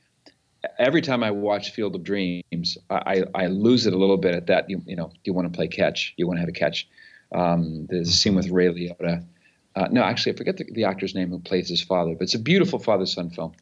[0.80, 4.48] Every time I watch Field of Dreams, I, I lose it a little bit at
[4.48, 4.70] that.
[4.70, 6.88] You, you know, you want to play catch, you want to have a catch.
[7.36, 9.26] Um, there's a scene with Ray Liotta
[9.76, 12.36] uh, no, actually, I forget the, the, actor's name who plays his father, but it's
[12.36, 13.54] a beautiful father son film.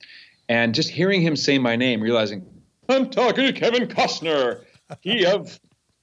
[0.49, 2.45] And just hearing him say my name, realizing
[2.89, 4.63] I'm talking to Kevin Costner,
[5.01, 5.59] he of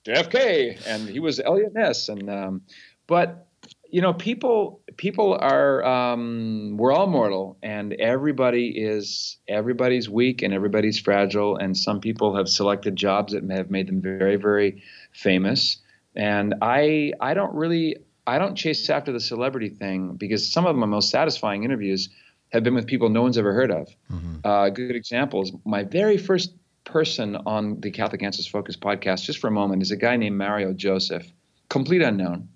[0.07, 2.09] JFK, and he was Eliot Ness.
[2.09, 2.63] And um,
[3.07, 3.49] but
[3.91, 10.55] you know, people people are um, we're all mortal, and everybody is everybody's weak and
[10.55, 11.57] everybody's fragile.
[11.57, 15.79] And some people have selected jobs that have made them very very famous.
[16.17, 17.97] And I I don't really
[18.29, 22.11] I don't chase after the celebrity thing because some of my most satisfying interviews
[22.51, 23.89] have been with people no one's ever heard of.
[24.13, 24.37] Mm-hmm.
[24.45, 25.53] Uh, good examples.
[25.65, 26.53] My very first
[26.85, 30.37] person on the Catholic Answers Focus podcast, just for a moment, is a guy named
[30.37, 31.27] Mario Joseph,
[31.71, 32.51] complete unknown.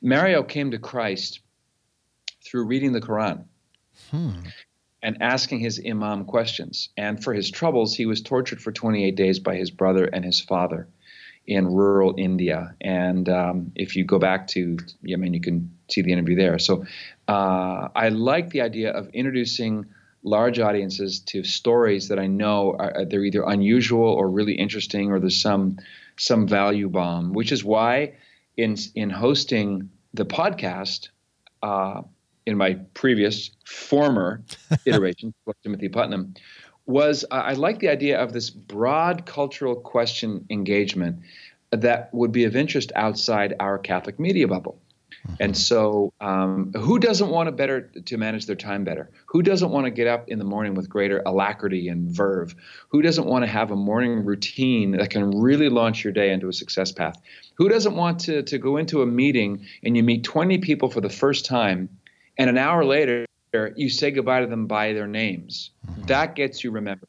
[0.00, 1.40] Mario came to Christ
[2.42, 3.44] through reading the Quran.
[4.10, 4.30] Hmm.
[5.02, 6.88] And asking his imam questions.
[6.96, 10.40] And for his troubles, he was tortured for 28 days by his brother and his
[10.40, 10.88] father
[11.48, 12.74] in rural India.
[12.78, 14.76] And um, if you go back to,
[15.10, 16.58] I mean, you can see the interview there.
[16.58, 16.84] So
[17.26, 19.86] uh, I like the idea of introducing
[20.22, 25.18] large audiences to stories that I know are, they're either unusual or really interesting, or
[25.18, 25.78] there's some
[26.18, 27.32] some value bomb.
[27.32, 28.16] Which is why
[28.56, 31.08] in in hosting the podcast.
[31.62, 32.02] Uh,
[32.46, 34.42] in my previous former
[34.86, 36.32] iteration, Timothy Putnam,
[36.88, 41.20] was I like the idea of this broad cultural question engagement
[41.70, 44.80] that would be of interest outside our Catholic media bubble.
[45.26, 45.34] Mm-hmm.
[45.40, 49.10] And so, um, who doesn't want to better to manage their time better?
[49.26, 52.54] Who doesn't want to get up in the morning with greater alacrity and verve?
[52.88, 56.48] Who doesn't want to have a morning routine that can really launch your day into
[56.48, 57.20] a success path?
[57.56, 61.02] Who doesn't want to to go into a meeting and you meet 20 people for
[61.02, 61.90] the first time,
[62.38, 63.27] and an hour later
[63.76, 65.70] you say goodbye to them by their names.
[65.86, 66.02] Mm-hmm.
[66.02, 67.08] That gets you remembered,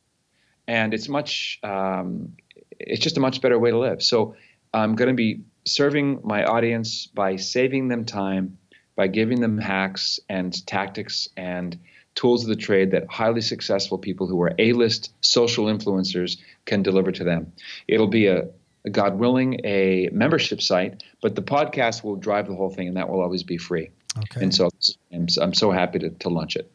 [0.68, 1.60] and it's much.
[1.64, 2.34] Um,
[2.80, 4.02] it's just a much better way to live.
[4.02, 4.36] So
[4.74, 8.58] I'm going to be serving my audience by saving them time,
[8.96, 11.78] by giving them hacks and tactics and
[12.16, 17.12] tools of the trade that highly successful people who are A-list social influencers can deliver
[17.12, 17.54] to them.
[17.88, 18.50] It'll be a,
[18.86, 22.98] a God willing, a membership site, but the podcast will drive the whole thing, and
[22.98, 23.90] that will always be free.
[24.18, 24.42] Okay.
[24.42, 24.70] And so
[25.14, 26.72] I'm, I'm so happy to, to launch it.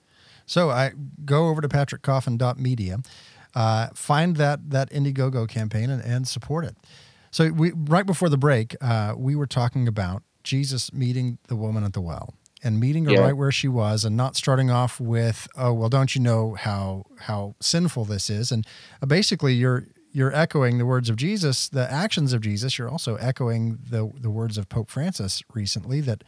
[0.47, 0.93] So I
[1.25, 2.99] go over to patrickcoffin.media,
[3.55, 6.77] uh, find that that Indiegogo campaign and, and support it.
[7.31, 11.83] So we right before the break, uh, we were talking about Jesus meeting the woman
[11.85, 13.21] at the well and meeting her yeah.
[13.21, 17.05] right where she was and not starting off with oh well don't you know how
[17.21, 18.67] how sinful this is and
[19.03, 23.17] uh, basically you're you're echoing the words of Jesus the actions of Jesus you're also
[23.17, 26.25] echoing the the words of Pope Francis recently that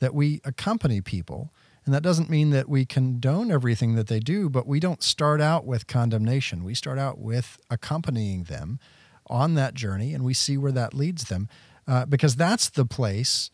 [0.00, 1.52] that we accompany people.
[1.86, 5.40] And that doesn't mean that we condone everything that they do, but we don't start
[5.40, 6.62] out with condemnation.
[6.64, 8.78] We start out with accompanying them
[9.26, 11.48] on that journey and we see where that leads them
[11.86, 13.50] uh, because that's the place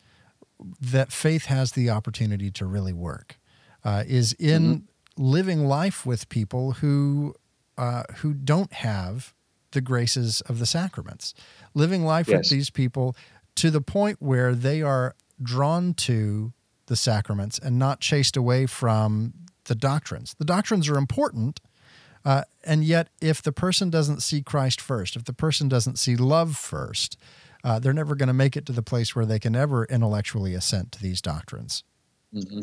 [0.81, 3.39] that faith has the opportunity to really work
[3.85, 5.23] uh, is in mm-hmm.
[5.23, 7.33] living life with people who
[7.77, 9.35] uh, who don't have
[9.71, 11.35] the graces of the sacraments
[11.75, 12.37] living life yes.
[12.37, 13.15] with these people
[13.55, 16.53] to the point where they are drawn to
[16.87, 19.33] the sacraments and not chased away from
[19.65, 20.35] the doctrines.
[20.37, 21.59] The doctrines are important,
[22.25, 26.15] uh, and yet if the person doesn't see Christ first, if the person doesn't see
[26.15, 27.17] love first,
[27.63, 30.53] uh, they're never going to make it to the place where they can ever intellectually
[30.53, 31.83] assent to these doctrines.
[32.33, 32.61] Mm-hmm.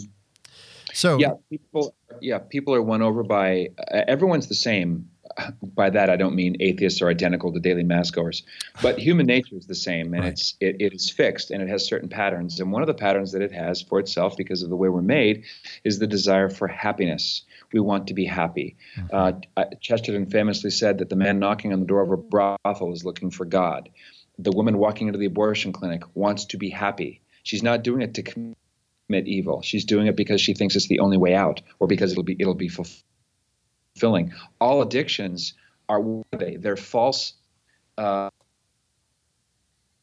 [0.93, 5.11] So yeah, people yeah people are won over by uh, everyone's the same.
[5.63, 8.43] By that I don't mean atheists are identical to daily mass goers,
[8.83, 10.33] but human nature is the same, and right.
[10.33, 12.61] it's it, it is fixed and it has certain patterns.
[12.61, 15.03] And one of the patterns that it has for itself, because of the way we're
[15.03, 15.45] made,
[15.83, 17.43] is the desire for happiness.
[17.73, 18.77] We want to be happy.
[18.97, 19.51] Mm-hmm.
[19.57, 23.05] Uh, Chesterton famously said that the man knocking on the door of a brothel is
[23.05, 23.89] looking for God.
[24.39, 27.21] The woman walking into the abortion clinic wants to be happy.
[27.43, 28.57] She's not doing it to commit
[29.11, 29.63] evil.
[29.63, 32.37] She's doing it because she thinks it's the only way out, or because it'll be
[32.39, 32.69] it'll be
[33.95, 34.33] fulfilling.
[34.61, 35.55] All addictions
[35.89, 36.03] are
[36.33, 36.57] they?
[36.57, 37.35] They're false
[37.99, 38.31] uh,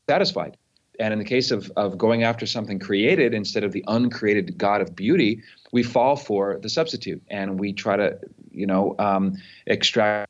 [0.09, 0.57] satisfied.
[0.99, 4.81] And in the case of, of going after something created instead of the uncreated God
[4.81, 8.19] of beauty, we fall for the substitute and we try to,
[8.51, 10.29] you know, um, extract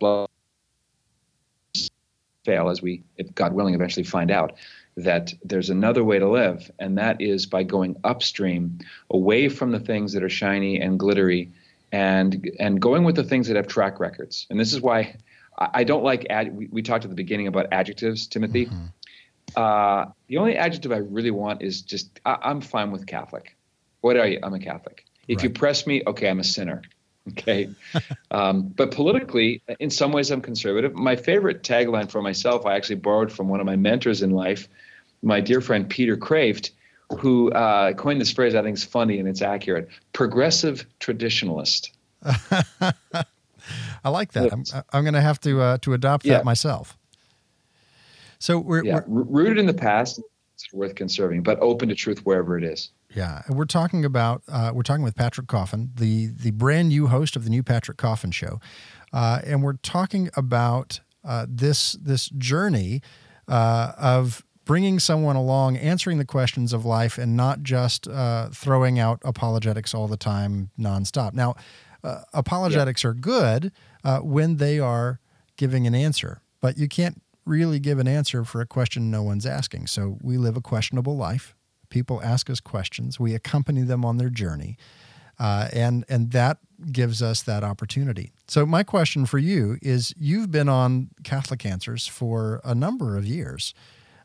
[0.00, 0.28] blood,
[2.44, 4.56] fail as we, if God willing, eventually find out
[4.96, 8.78] that there's another way to live, and that is by going upstream,
[9.10, 11.52] away from the things that are shiny and glittery,
[11.92, 14.46] and and going with the things that have track records.
[14.50, 15.16] And this is why
[15.58, 16.26] I, I don't like.
[16.30, 18.66] Ad, we, we, talked at the beginning about adjectives, Timothy.
[18.66, 18.86] Mm-hmm.
[19.54, 23.56] Uh, the only adjective I really want is just I, am fine with Catholic.
[24.00, 24.40] What are you?
[24.42, 25.04] I'm a Catholic.
[25.28, 25.44] If right.
[25.44, 26.82] you press me, okay, I'm a sinner.
[27.28, 27.68] Okay.
[28.30, 30.94] um, but politically, in some ways, I'm conservative.
[30.94, 34.68] My favorite tagline for myself, I actually borrowed from one of my mentors in life,
[35.24, 36.70] my dear friend Peter Kreeft,
[37.20, 41.90] who uh, coined this phrase I think is funny and it's accurate progressive traditionalist.
[44.04, 44.52] I like that.
[44.52, 46.34] I'm, I'm going to have to uh, to adopt yeah.
[46.34, 46.96] that myself.
[48.38, 50.20] So we're, yeah, we're rooted in the past.
[50.54, 52.90] It's worth conserving, but open to truth wherever it is.
[53.14, 57.36] Yeah, we're talking about uh, we're talking with Patrick Coffin, the the brand new host
[57.36, 58.60] of the new Patrick Coffin Show,
[59.12, 63.02] uh, and we're talking about uh, this this journey
[63.48, 68.98] uh, of bringing someone along, answering the questions of life, and not just uh, throwing
[68.98, 71.32] out apologetics all the time, nonstop.
[71.32, 71.54] Now,
[72.04, 73.10] uh, apologetics yeah.
[73.10, 73.72] are good
[74.22, 75.20] when they are
[75.56, 79.46] giving an answer, but you can't really give an answer for a question no one's
[79.46, 79.86] asking.
[79.86, 81.54] So we live a questionable life.
[81.88, 83.18] People ask us questions.
[83.18, 84.76] We accompany them on their journey,
[85.38, 86.58] uh, and and that
[86.90, 88.32] gives us that opportunity.
[88.48, 93.24] So my question for you is: You've been on Catholic Answers for a number of
[93.24, 93.72] years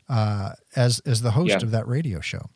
[0.08, 1.62] uh, as as the host yeah.
[1.62, 2.50] of that radio show.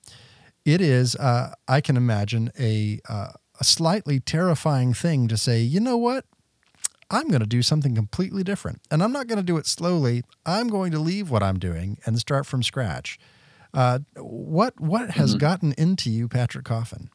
[0.64, 3.28] It is, uh, I can imagine, a uh,
[3.60, 5.60] a slightly terrifying thing to say.
[5.60, 6.24] You know what?
[7.10, 8.80] I'm going to do something completely different.
[8.90, 10.24] And I'm not going to do it slowly.
[10.44, 13.18] I'm going to leave what I'm doing and start from scratch.
[13.72, 15.38] Uh, what what has mm-hmm.
[15.38, 17.10] gotten into you, Patrick Coffin?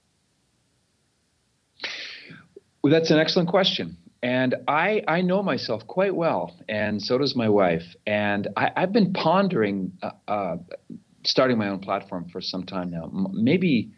[2.83, 3.97] Well, that's an excellent question.
[4.23, 7.83] And I, I know myself quite well, and so does my wife.
[8.05, 10.57] And I, have been pondering uh, uh,
[11.25, 13.91] starting my own platform for some time now, maybe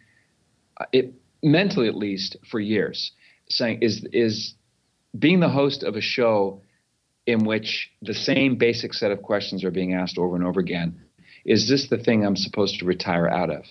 [0.80, 3.12] uh, it mentally at least for years,
[3.50, 4.54] saying is is
[5.18, 6.62] being the host of a show
[7.28, 11.04] in which the same basic set of questions are being asked over and over again
[11.46, 13.66] is this the thing I'm supposed to retire out of?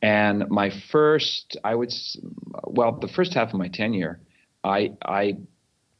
[0.00, 1.92] And my first, I would,
[2.64, 4.20] well, the first half of my tenure,
[4.62, 5.38] I, I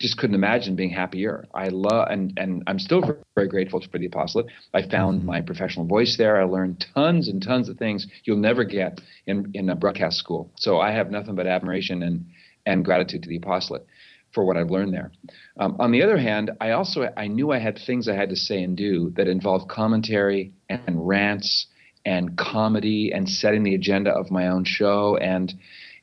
[0.01, 1.47] just couldn't imagine being happier.
[1.53, 3.03] I love, and, and I'm still
[3.35, 4.47] very grateful for the apostolate.
[4.73, 5.27] I found mm-hmm.
[5.27, 6.41] my professional voice there.
[6.41, 10.53] I learned tons and tons of things you'll never get in, in a broadcast school.
[10.57, 12.27] So I have nothing but admiration and,
[12.65, 13.87] and gratitude to the apostolate
[14.33, 15.11] for what I've learned there.
[15.59, 18.37] Um, on the other hand, I also I knew I had things I had to
[18.37, 21.67] say and do that involved commentary and rants
[22.05, 25.53] and comedy and setting the agenda of my own show and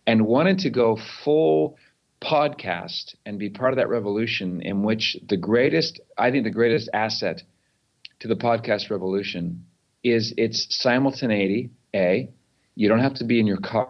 [0.08, 1.78] and wanted to go full
[2.26, 6.90] podcast and be part of that revolution in which the greatest I think the greatest
[6.94, 7.44] asset
[8.20, 9.66] to the podcast revolution
[10.04, 11.70] is its simultaneity.
[11.94, 12.30] A,
[12.76, 13.88] you don't have to be in your car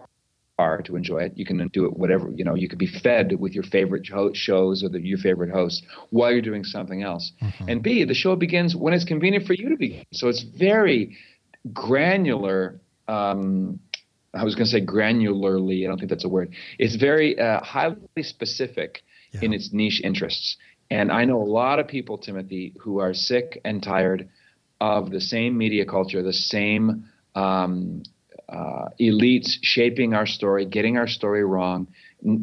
[0.84, 1.34] to enjoy it.
[1.36, 2.56] You can do it whatever you know.
[2.56, 6.42] You could be fed with your favorite shows or the, your favorite hosts while you're
[6.42, 7.32] doing something else.
[7.42, 7.70] Mm-hmm.
[7.70, 10.06] And B, the show begins when it's convenient for you to begin.
[10.14, 11.18] So it's very
[11.74, 12.80] granular.
[13.08, 13.80] Um,
[14.36, 15.84] I was going to say granularly.
[15.84, 16.54] I don't think that's a word.
[16.78, 19.42] It's very uh, highly specific yeah.
[19.44, 20.58] in its niche interests.
[20.92, 24.30] And I know a lot of people, Timothy, who are sick and tired
[24.80, 28.04] of the same media culture, the same um,
[28.50, 31.88] uh, elites shaping our story, getting our story wrong.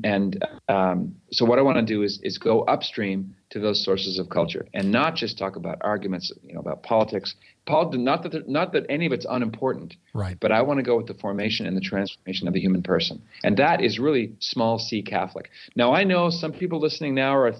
[0.05, 4.19] And um, so, what I want to do is is go upstream to those sources
[4.19, 7.35] of culture and not just talk about arguments, you know, about politics.
[7.65, 10.37] Paul, not that not that any of it's unimportant, right?
[10.41, 13.23] But I want to go with the formation and the transformation of the human person,
[13.45, 15.51] and that is really small c Catholic.
[15.77, 17.53] Now, I know some people listening now are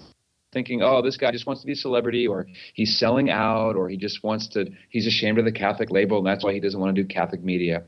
[0.53, 3.89] thinking, oh, this guy just wants to be a celebrity, or he's selling out, or
[3.89, 6.79] he just wants to, he's ashamed of the Catholic label, and that's why he doesn't
[6.79, 7.85] want to do Catholic media.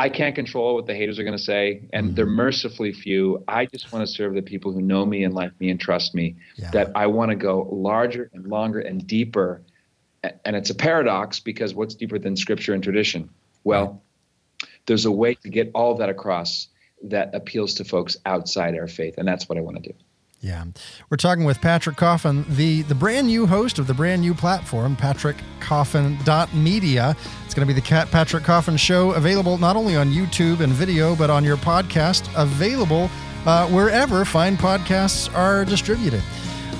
[0.00, 2.14] I can't control what the haters are going to say, and Mm-hmm.
[2.14, 3.44] they're mercifully few.
[3.48, 6.14] I just want to serve the people who know me and like me and trust
[6.14, 6.36] me.
[6.56, 6.70] Yeah.
[6.72, 9.62] That I want to go larger and longer and deeper.
[10.22, 13.30] And it's a paradox because what's deeper than scripture and tradition?
[13.64, 14.02] Well,
[14.86, 16.68] there's a way to get all that across
[17.04, 19.98] that appeals to folks outside our faith, and that's what I want to do.
[20.40, 20.64] Yeah.
[21.10, 24.96] We're talking with Patrick Coffin, the, the brand new host of the brand new platform,
[24.96, 27.16] patrickcoffin.media.
[27.44, 31.16] It's going to be the Patrick Coffin Show, available not only on YouTube and video,
[31.16, 33.10] but on your podcast, available
[33.46, 36.22] uh, wherever fine podcasts are distributed.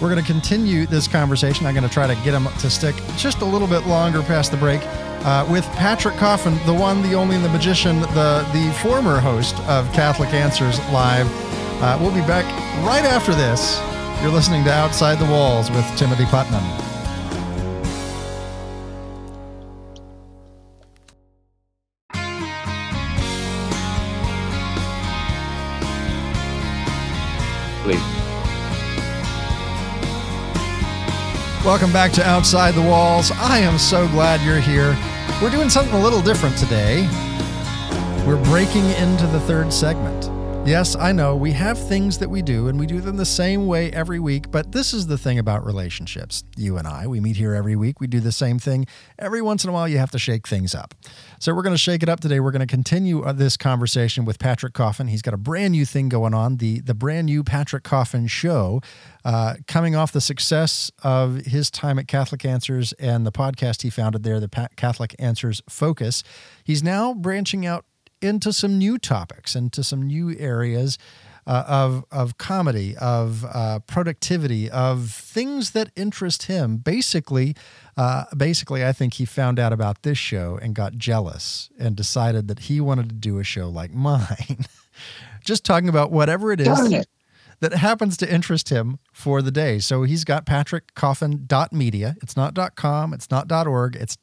[0.00, 1.66] We're going to continue this conversation.
[1.66, 4.52] I'm going to try to get him to stick just a little bit longer past
[4.52, 4.80] the break
[5.24, 9.92] uh, with Patrick Coffin, the one, the only, the magician, the, the former host of
[9.92, 11.26] Catholic Answers Live.
[11.82, 12.44] Uh, we'll be back
[12.86, 13.80] right after this.
[14.22, 16.62] You're listening to Outside the Walls with Timothy Putnam.
[27.82, 28.17] Please.
[31.68, 33.30] Welcome back to Outside the Walls.
[33.30, 34.96] I am so glad you're here.
[35.42, 37.06] We're doing something a little different today.
[38.26, 40.37] We're breaking into the third segment.
[40.68, 43.66] Yes, I know we have things that we do and we do them the same
[43.66, 46.44] way every week, but this is the thing about relationships.
[46.58, 48.86] You and I, we meet here every week, we do the same thing.
[49.18, 50.94] Every once in a while, you have to shake things up.
[51.38, 52.38] So we're going to shake it up today.
[52.38, 55.08] We're going to continue uh, this conversation with Patrick Coffin.
[55.08, 58.82] He's got a brand new thing going on, the, the brand new Patrick Coffin Show,
[59.24, 63.88] uh, coming off the success of his time at Catholic Answers and the podcast he
[63.88, 66.22] founded there, the Pa- Catholic Answers Focus.
[66.62, 67.86] He's now branching out
[68.20, 70.98] into some new topics, into some new areas
[71.48, 76.76] uh, of of comedy, of uh, productivity, of things that interest him.
[76.76, 77.56] Basically,
[77.96, 82.48] uh, basically, I think he found out about this show and got jealous and decided
[82.48, 84.66] that he wanted to do a show like mine,
[85.42, 87.08] just talking about whatever it is it.
[87.60, 89.78] that happens to interest him for the day.
[89.78, 92.16] So he's got patrickcoffin.media.
[92.20, 94.18] It's not .com, it's not .org, it's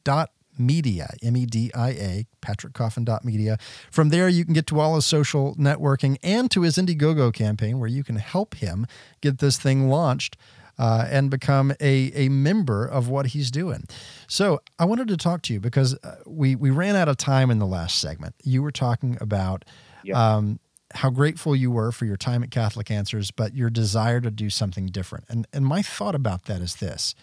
[0.57, 3.57] .media, M-E-D-I-A, patrickcoffin.media.
[3.91, 7.79] From there, you can get to all his social networking and to his Indiegogo campaign
[7.79, 8.85] where you can help him
[9.21, 10.37] get this thing launched
[10.77, 13.85] uh, and become a, a member of what he's doing.
[14.27, 17.49] So I wanted to talk to you because uh, we, we ran out of time
[17.49, 18.35] in the last segment.
[18.43, 19.63] You were talking about
[20.03, 20.17] Yep.
[20.17, 20.59] um,
[20.93, 24.51] how grateful you were for your time at Catholic Answers, but your desire to do
[24.51, 25.25] something different.
[25.29, 27.15] And and my thought about that is this: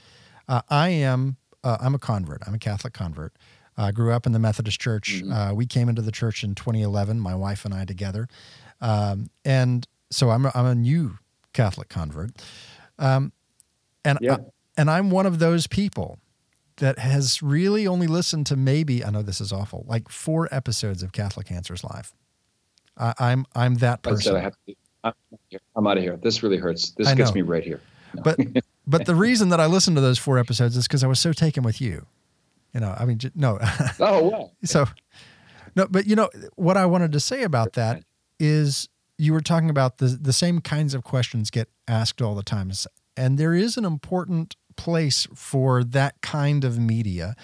[0.49, 2.43] uh, I am uh, I'm a convert.
[2.47, 3.33] I'm a Catholic convert.
[3.77, 5.23] I grew up in the Methodist Church.
[5.31, 8.29] Uh, we came into the church in 2011, my wife and I together,
[8.81, 11.19] um, and so I'm a, I'm a new
[11.55, 12.31] Catholic convert.
[12.99, 13.33] Um,
[14.05, 14.35] and Yeah.
[14.35, 14.39] I,
[14.77, 16.19] and I'm one of those people
[16.77, 21.03] that has really only listened to maybe I know this is awful, like four episodes
[21.03, 22.13] of Catholic Answers Live.
[22.97, 24.37] I, I'm I'm that I said person.
[24.37, 24.75] I have to.
[25.05, 25.13] I'm,
[25.77, 26.17] I'm out of here.
[26.23, 26.91] This really hurts.
[26.91, 27.81] This gets me right here.
[28.15, 28.23] No.
[28.23, 28.39] But
[28.87, 31.33] but the reason that I listened to those four episodes is because I was so
[31.33, 32.07] taken with you.
[32.75, 33.59] You know, I mean, j- no.
[34.01, 34.53] oh well.
[34.65, 34.87] so
[35.77, 38.03] no, but you know what I wanted to say about that
[38.39, 42.43] is you were talking about the the same kinds of questions get asked all the
[42.43, 42.73] time,
[43.17, 47.37] and there is an important place for that kind of media,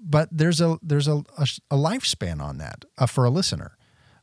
[0.00, 3.76] but there's a there's a a, a lifespan on that uh, for a listener.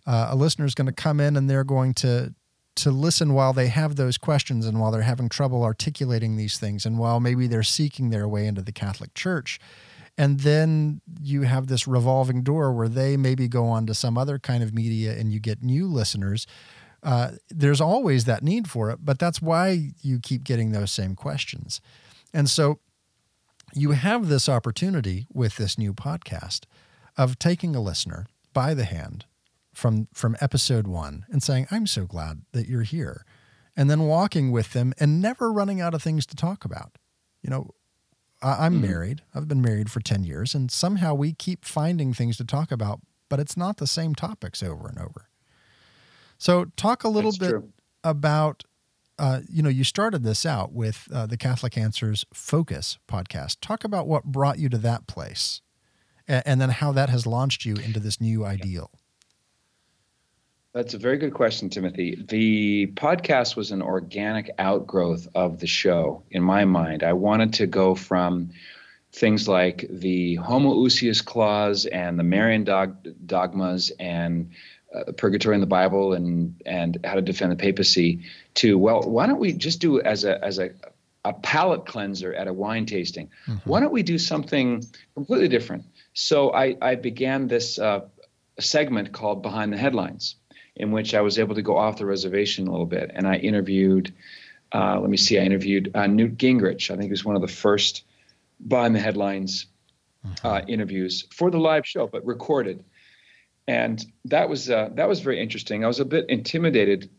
[0.08, 2.34] Uh, a listener is going to come in and they're going to
[2.84, 6.86] to listen while they have those questions and while they're having trouble articulating these things
[6.86, 9.60] and while maybe they're seeking their way into the Catholic Church.
[10.18, 14.38] And then you have this revolving door where they maybe go on to some other
[14.38, 16.46] kind of media and you get new listeners.
[17.02, 21.16] Uh, there's always that need for it, but that's why you keep getting those same
[21.16, 21.80] questions.
[22.34, 22.80] And so
[23.74, 26.66] you have this opportunity with this new podcast
[27.18, 29.26] of taking a listener by the hand
[29.74, 33.26] from from episode 1 and saying I'm so glad that you're here
[33.76, 36.98] and then walking with them and never running out of things to talk about.
[37.42, 37.70] You know,
[38.42, 39.22] I, I'm married.
[39.34, 43.00] I've been married for 10 years and somehow we keep finding things to talk about,
[43.30, 45.30] but it's not the same topics over and over.
[46.38, 47.74] So talk a little That's bit true.
[48.04, 48.64] about
[49.18, 53.84] uh, you know you started this out with uh, the catholic answers focus podcast talk
[53.84, 55.62] about what brought you to that place
[56.26, 58.92] and, and then how that has launched you into this new ideal
[60.80, 62.24] That's a very good question, Timothy.
[62.30, 67.04] The podcast was an organic outgrowth of the show in my mind.
[67.04, 68.52] I wanted to go from
[69.12, 74.52] things like the homoousios clause and the Marian dog- dogmas and
[74.96, 78.22] uh, purgatory in the Bible and and how to defend the papacy
[78.54, 80.70] to well, why don't we just do as a as a
[81.26, 83.30] a palate cleanser at a wine tasting?
[83.66, 85.84] Why don't we do something completely different?
[86.14, 87.78] So I I began this.
[87.78, 88.08] Uh,
[88.62, 90.36] segment called Behind the Headlines,
[90.80, 93.36] in which I was able to go off the reservation a little bit, and I
[93.36, 94.14] interviewed.
[94.72, 95.38] Uh, let me see.
[95.40, 96.92] I interviewed uh, Newt Gingrich.
[96.92, 98.04] I think he was one of the first
[98.66, 99.66] behind the headlines
[100.44, 102.84] uh, interviews for the live show, but recorded.
[103.68, 105.84] And that was uh, that was very interesting.
[105.84, 107.10] I was a bit intimidated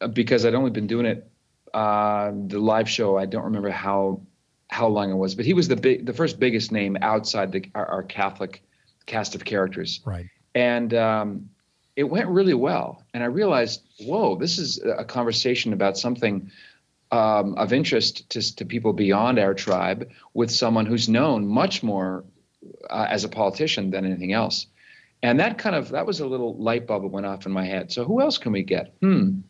[0.00, 1.30] uh, because I'd only been doing it
[1.74, 3.18] uh, the live show.
[3.18, 4.22] I don't remember how
[4.70, 7.64] how long it was, but he was the big the first biggest name outside the
[7.74, 8.62] our, our Catholic
[9.06, 10.00] cast of characters.
[10.06, 10.26] Right.
[10.54, 11.50] And um,
[11.96, 13.04] it went really well.
[13.14, 16.50] And I realized, whoa, this is a conversation about something
[17.10, 22.24] um, of interest to, to people beyond our tribe with someone who's known much more
[22.90, 24.66] uh, as a politician than anything else.
[25.22, 27.64] And that kind of that was a little light bulb that went off in my
[27.64, 27.92] head.
[27.92, 28.94] So who else can we get?
[29.00, 29.40] Hmm.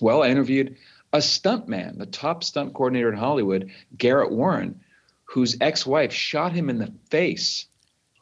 [0.00, 0.76] Well, I interviewed
[1.12, 4.80] a stunt man, the top stunt coordinator in Hollywood, Garrett Warren,
[5.24, 7.66] whose ex-wife shot him in the face,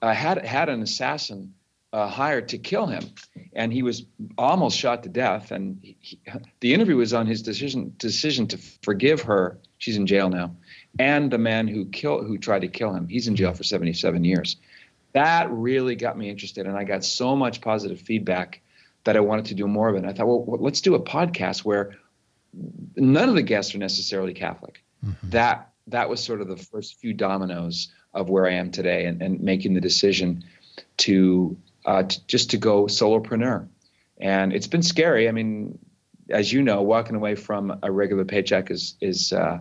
[0.03, 1.55] uh, had had an assassin
[1.93, 3.03] uh, hired to kill him,
[3.55, 4.05] and he was
[4.37, 5.51] almost shot to death.
[5.51, 5.97] And he,
[6.61, 9.59] the interview was on his decision decision to forgive her.
[9.79, 10.55] She's in jail now,
[10.99, 13.09] and the man who killed who tried to kill him.
[13.09, 14.57] He's in jail for 77 years.
[15.13, 18.61] That really got me interested, and I got so much positive feedback
[19.05, 20.05] that I wanted to do more of it.
[20.05, 21.97] I thought, well, let's do a podcast where
[22.97, 24.83] none of the guests are necessarily Catholic.
[25.05, 25.31] Mm-hmm.
[25.31, 29.23] That that was sort of the first few dominoes of where I am today, and,
[29.23, 30.45] and making the decision
[30.99, 31.57] to
[31.89, 33.67] uh, just to go solopreneur.
[34.21, 35.27] And it's been scary.
[35.29, 35.79] I mean,
[36.29, 39.59] as you know, walking away from a regular paycheck is is uh,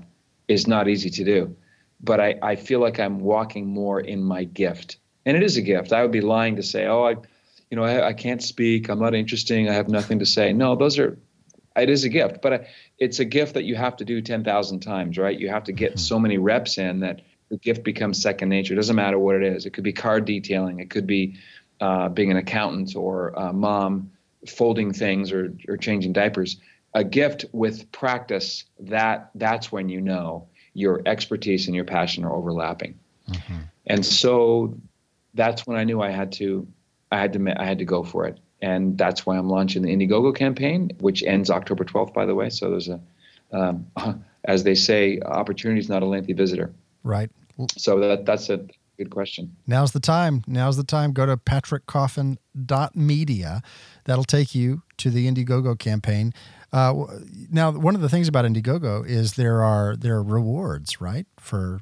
[0.47, 1.55] is not easy to do.
[2.01, 5.61] But I, I feel like I'm walking more in my gift, and it is a
[5.61, 5.93] gift.
[5.93, 7.15] I would be lying to say, oh, I,
[7.71, 8.89] you know, I, I can't speak.
[8.89, 9.69] I'm not interesting.
[9.69, 10.53] I have nothing to say.
[10.53, 11.17] No, those are.
[11.77, 12.67] It is a gift, but I,
[12.97, 15.39] it's a gift that you have to do ten thousand times, right?
[15.39, 18.73] You have to get so many reps in that the gift becomes second nature.
[18.73, 19.65] It doesn't matter what it is.
[19.65, 20.79] It could be car detailing.
[20.79, 21.37] It could be
[21.81, 24.11] uh, being an accountant or a mom
[24.47, 26.57] folding things or, or changing diapers
[26.93, 32.33] a gift with practice that that's when you know your expertise and your passion are
[32.33, 32.97] overlapping.
[33.29, 33.57] Mm-hmm.
[33.87, 34.77] and so
[35.33, 36.65] that's when i knew i had to
[37.11, 38.39] i had to i had to go for it.
[38.61, 42.49] And that's why i'm launching the indiegogo campaign which ends october 12th by the way.
[42.49, 43.01] So there's a
[43.51, 43.87] um,
[44.45, 46.73] as they say opportunity is not a lengthy visitor.
[47.03, 47.29] Right.
[47.77, 48.65] So that that's a
[48.97, 49.55] good question.
[49.67, 50.43] Now's the time.
[50.47, 51.11] Now's the time.
[51.13, 53.61] Go to patrickcoffin.media.
[54.05, 56.33] That'll take you to the Indiegogo campaign.
[56.73, 57.05] Uh,
[57.49, 61.79] now, one of the things about Indiegogo is there are there are rewards, right, for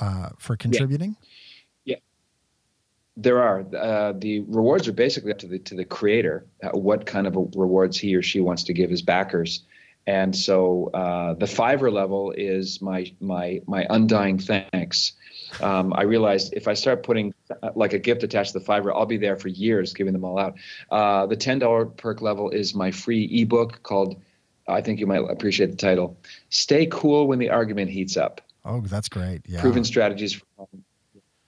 [0.00, 1.16] uh, for contributing.
[1.84, 1.96] Yeah.
[1.96, 2.00] yeah.
[3.16, 7.06] There are uh, the rewards are basically up to the to the creator uh, what
[7.06, 9.64] kind of rewards he or she wants to give his backers,
[10.06, 15.14] and so uh, the Fiverr level is my my my undying thanks
[15.60, 18.92] um, I realized if I start putting uh, like a gift attached to the Fiverr,
[18.94, 20.54] I'll be there for years giving them all out.
[20.90, 24.20] Uh, the $10 perk level is my free ebook called,
[24.68, 26.16] I think you might appreciate the title,
[26.50, 28.40] Stay Cool When the Argument Heats Up.
[28.64, 29.42] Oh, that's great.
[29.46, 29.60] Yeah.
[29.60, 30.68] Proven strategies for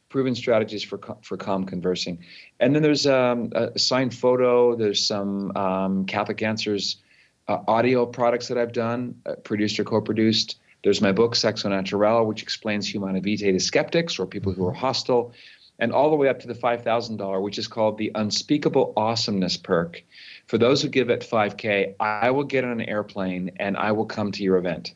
[0.08, 2.24] proven strategies for for calm conversing.
[2.60, 4.76] And then there's um, a signed photo.
[4.76, 6.96] There's some um, Catholic Answers
[7.48, 10.58] uh, audio products that I've done, uh, produced or co-produced.
[10.84, 14.66] There's my book, Sex au Naturel, which explains humanae vitae to skeptics or people who
[14.66, 14.80] are mm-hmm.
[14.80, 15.32] hostile,
[15.78, 20.02] and all the way up to the $5,000, which is called the Unspeakable Awesomeness Perk.
[20.46, 24.06] For those who give at 5K, I will get on an airplane and I will
[24.06, 24.94] come to your event.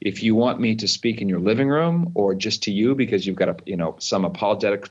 [0.00, 3.26] If you want me to speak in your living room or just to you because
[3.26, 4.88] you've got a, you know some apologetic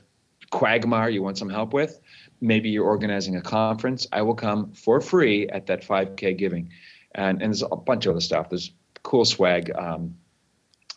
[0.50, 2.00] quagmire you want some help with,
[2.40, 6.70] maybe you're organizing a conference, I will come for free at that 5K giving.
[7.14, 8.48] And, and there's a bunch of other stuff.
[8.48, 8.70] There's
[9.02, 10.16] cool swag, um,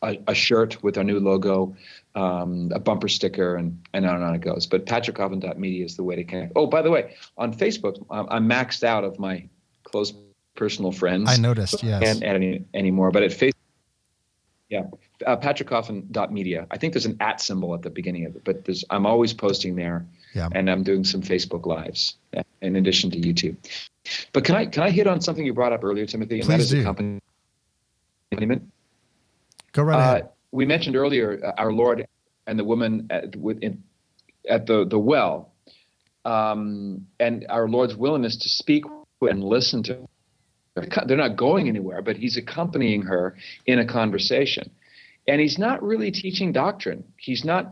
[0.04, 1.76] a, a, shirt with our new logo,
[2.16, 4.66] um, a bumper sticker, and, and on and on it goes.
[4.66, 6.54] But patrickcoffin.media is the way to connect.
[6.56, 9.48] Oh, by the way, on Facebook, I'm maxed out of my
[9.84, 10.14] close
[10.56, 11.30] personal friends.
[11.30, 12.04] I noticed, yes.
[12.04, 13.12] Can't add any anymore.
[13.12, 13.52] But at Facebook,
[14.70, 14.84] yeah,
[15.26, 16.68] uh, patrickcoffin.media.
[16.72, 19.34] I think there's an at symbol at the beginning of it, but there's I'm always
[19.34, 20.06] posting there.
[20.34, 20.48] Yeah.
[20.54, 22.16] And I'm doing some Facebook lives
[22.62, 23.58] in addition to YouTube.
[24.32, 26.40] But can I can I hit on something you brought up earlier, Timothy?
[26.40, 26.80] And Please that is do.
[26.80, 27.20] a company
[29.74, 30.24] Go right ahead.
[30.24, 32.06] Uh, we mentioned earlier uh, our Lord
[32.48, 33.84] and the woman at, in,
[34.50, 35.54] at the, the well,
[36.26, 38.84] um, and our Lord's willingness to speak
[39.22, 40.08] and listen to
[40.76, 41.06] her.
[41.06, 44.72] They're not going anywhere, but he's accompanying her in a conversation.
[45.28, 47.04] And he's not really teaching doctrine.
[47.18, 47.72] He's not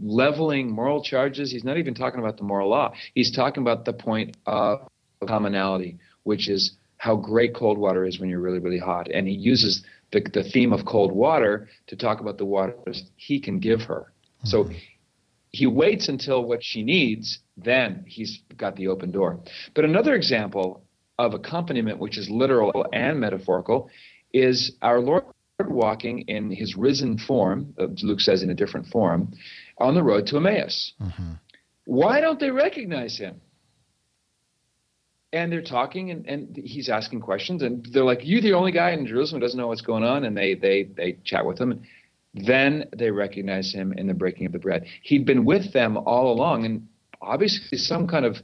[0.00, 1.50] leveling moral charges.
[1.50, 2.92] He's not even talking about the moral law.
[3.14, 4.88] He's talking about the point of
[5.26, 9.10] commonality, which is how great cold water is when you're really, really hot.
[9.10, 9.82] And he uses
[10.14, 14.12] the, the theme of cold water to talk about the waters he can give her.
[14.38, 14.48] Mm-hmm.
[14.48, 14.70] So
[15.50, 19.40] he waits until what she needs, then he's got the open door.
[19.74, 20.84] But another example
[21.18, 23.90] of accompaniment, which is literal and metaphorical,
[24.32, 25.24] is our Lord
[25.68, 29.32] walking in his risen form, uh, Luke says in a different form,
[29.78, 30.94] on the road to Emmaus.
[31.00, 31.32] Mm-hmm.
[31.86, 33.40] Why don't they recognize him?
[35.34, 38.92] And they're talking, and, and he's asking questions, and they're like, "You, the only guy
[38.92, 41.72] in Jerusalem doesn't know what's going on?" And they they they chat with him.
[41.72, 41.82] and
[42.34, 44.86] Then they recognize him in the breaking of the bread.
[45.02, 46.86] He'd been with them all along, and
[47.20, 48.36] obviously some kind of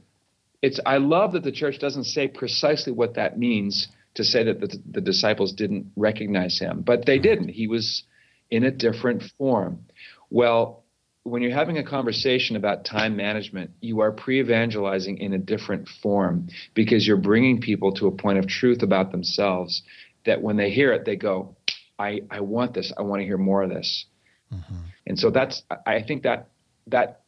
[0.61, 4.59] it's I love that the church doesn't say precisely what that means to say that
[4.59, 7.49] the, the disciples didn't recognize him, but they didn't.
[7.49, 8.03] He was
[8.49, 9.85] in a different form.
[10.29, 10.80] Well,
[11.23, 15.87] when you're having a conversation about time management, you are pre evangelizing in a different
[16.01, 19.83] form because you're bringing people to a point of truth about themselves
[20.25, 21.55] that when they hear it, they go,
[21.97, 22.91] I, I want this.
[22.97, 24.05] I want to hear more of this.
[24.53, 24.75] Mm-hmm.
[25.07, 26.49] And so that's, I think that,
[26.87, 27.21] that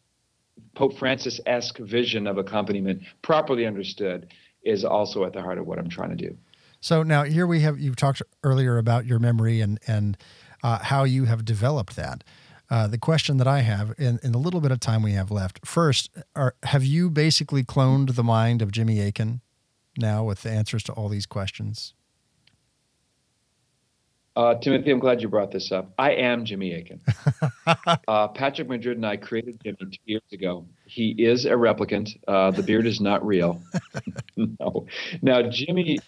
[0.76, 4.28] Pope Francis esque vision of accompaniment, properly understood,
[4.64, 6.38] is also at the heart of what I'm trying to do.
[6.82, 10.18] So now here we have, you talked earlier about your memory and, and
[10.64, 12.24] uh, how you have developed that.
[12.70, 15.30] Uh, the question that I have in, in the little bit of time we have
[15.30, 19.42] left, first, are, have you basically cloned the mind of Jimmy Akin
[19.98, 21.94] now with the answers to all these questions?
[24.36, 25.94] Uh, Timothy, I'm glad you brought this up.
[26.00, 27.00] I am Jimmy Akin.
[28.08, 30.66] uh, Patrick Madrid and I created Jimmy two years ago.
[30.86, 32.18] He is a replicant.
[32.28, 33.62] Uh, the beard is not real.
[34.36, 34.88] no.
[35.22, 36.00] Now, Jimmy,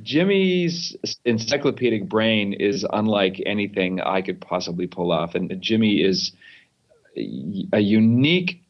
[0.00, 6.32] Jimmy's encyclopedic brain is unlike anything I could possibly pull off, and Jimmy is
[7.14, 8.62] a unique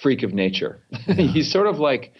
[0.00, 0.80] freak of nature.
[1.08, 1.14] Yeah.
[1.14, 2.12] He's sort of like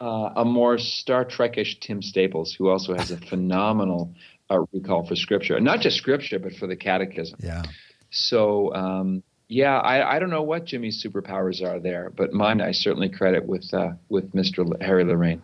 [0.00, 4.14] uh, a more Star Trekish Tim Staples, who also has a phenomenal
[4.50, 7.38] a recall for scripture, not just scripture, but for the catechism.
[7.42, 7.62] Yeah.
[8.10, 12.72] So, um, yeah, I, I don't know what Jimmy's superpowers are there, but mine I
[12.72, 14.80] certainly credit with uh, with Mr.
[14.82, 15.42] Harry Lorayne.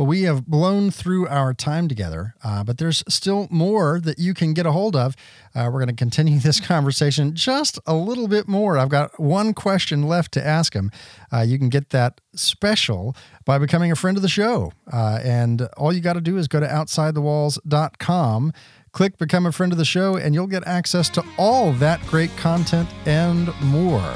[0.00, 4.32] Well, we have blown through our time together, uh, but there's still more that you
[4.32, 5.14] can get a hold of.
[5.54, 8.78] Uh, we're going to continue this conversation just a little bit more.
[8.78, 10.90] I've got one question left to ask him.
[11.30, 14.72] Uh, you can get that special by becoming a friend of the show.
[14.90, 18.52] Uh, and all you got to do is go to outsidethewalls.com,
[18.92, 22.34] click become a friend of the show, and you'll get access to all that great
[22.38, 24.14] content and more.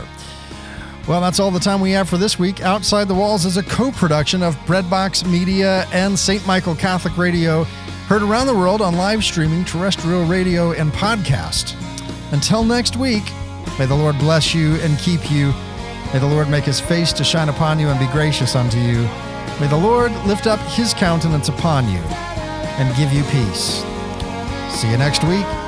[1.07, 2.63] Well, that's all the time we have for this week.
[2.63, 6.47] Outside the Walls is a co production of Breadbox Media and St.
[6.47, 7.65] Michael Catholic Radio,
[8.09, 11.77] heard around the world on live streaming, terrestrial radio, and podcast.
[12.33, 13.25] Until next week,
[13.79, 15.53] may the Lord bless you and keep you.
[16.15, 19.03] May the Lord make his face to shine upon you and be gracious unto you.
[19.61, 23.85] May the Lord lift up his countenance upon you and give you peace.
[24.81, 25.64] See you next week.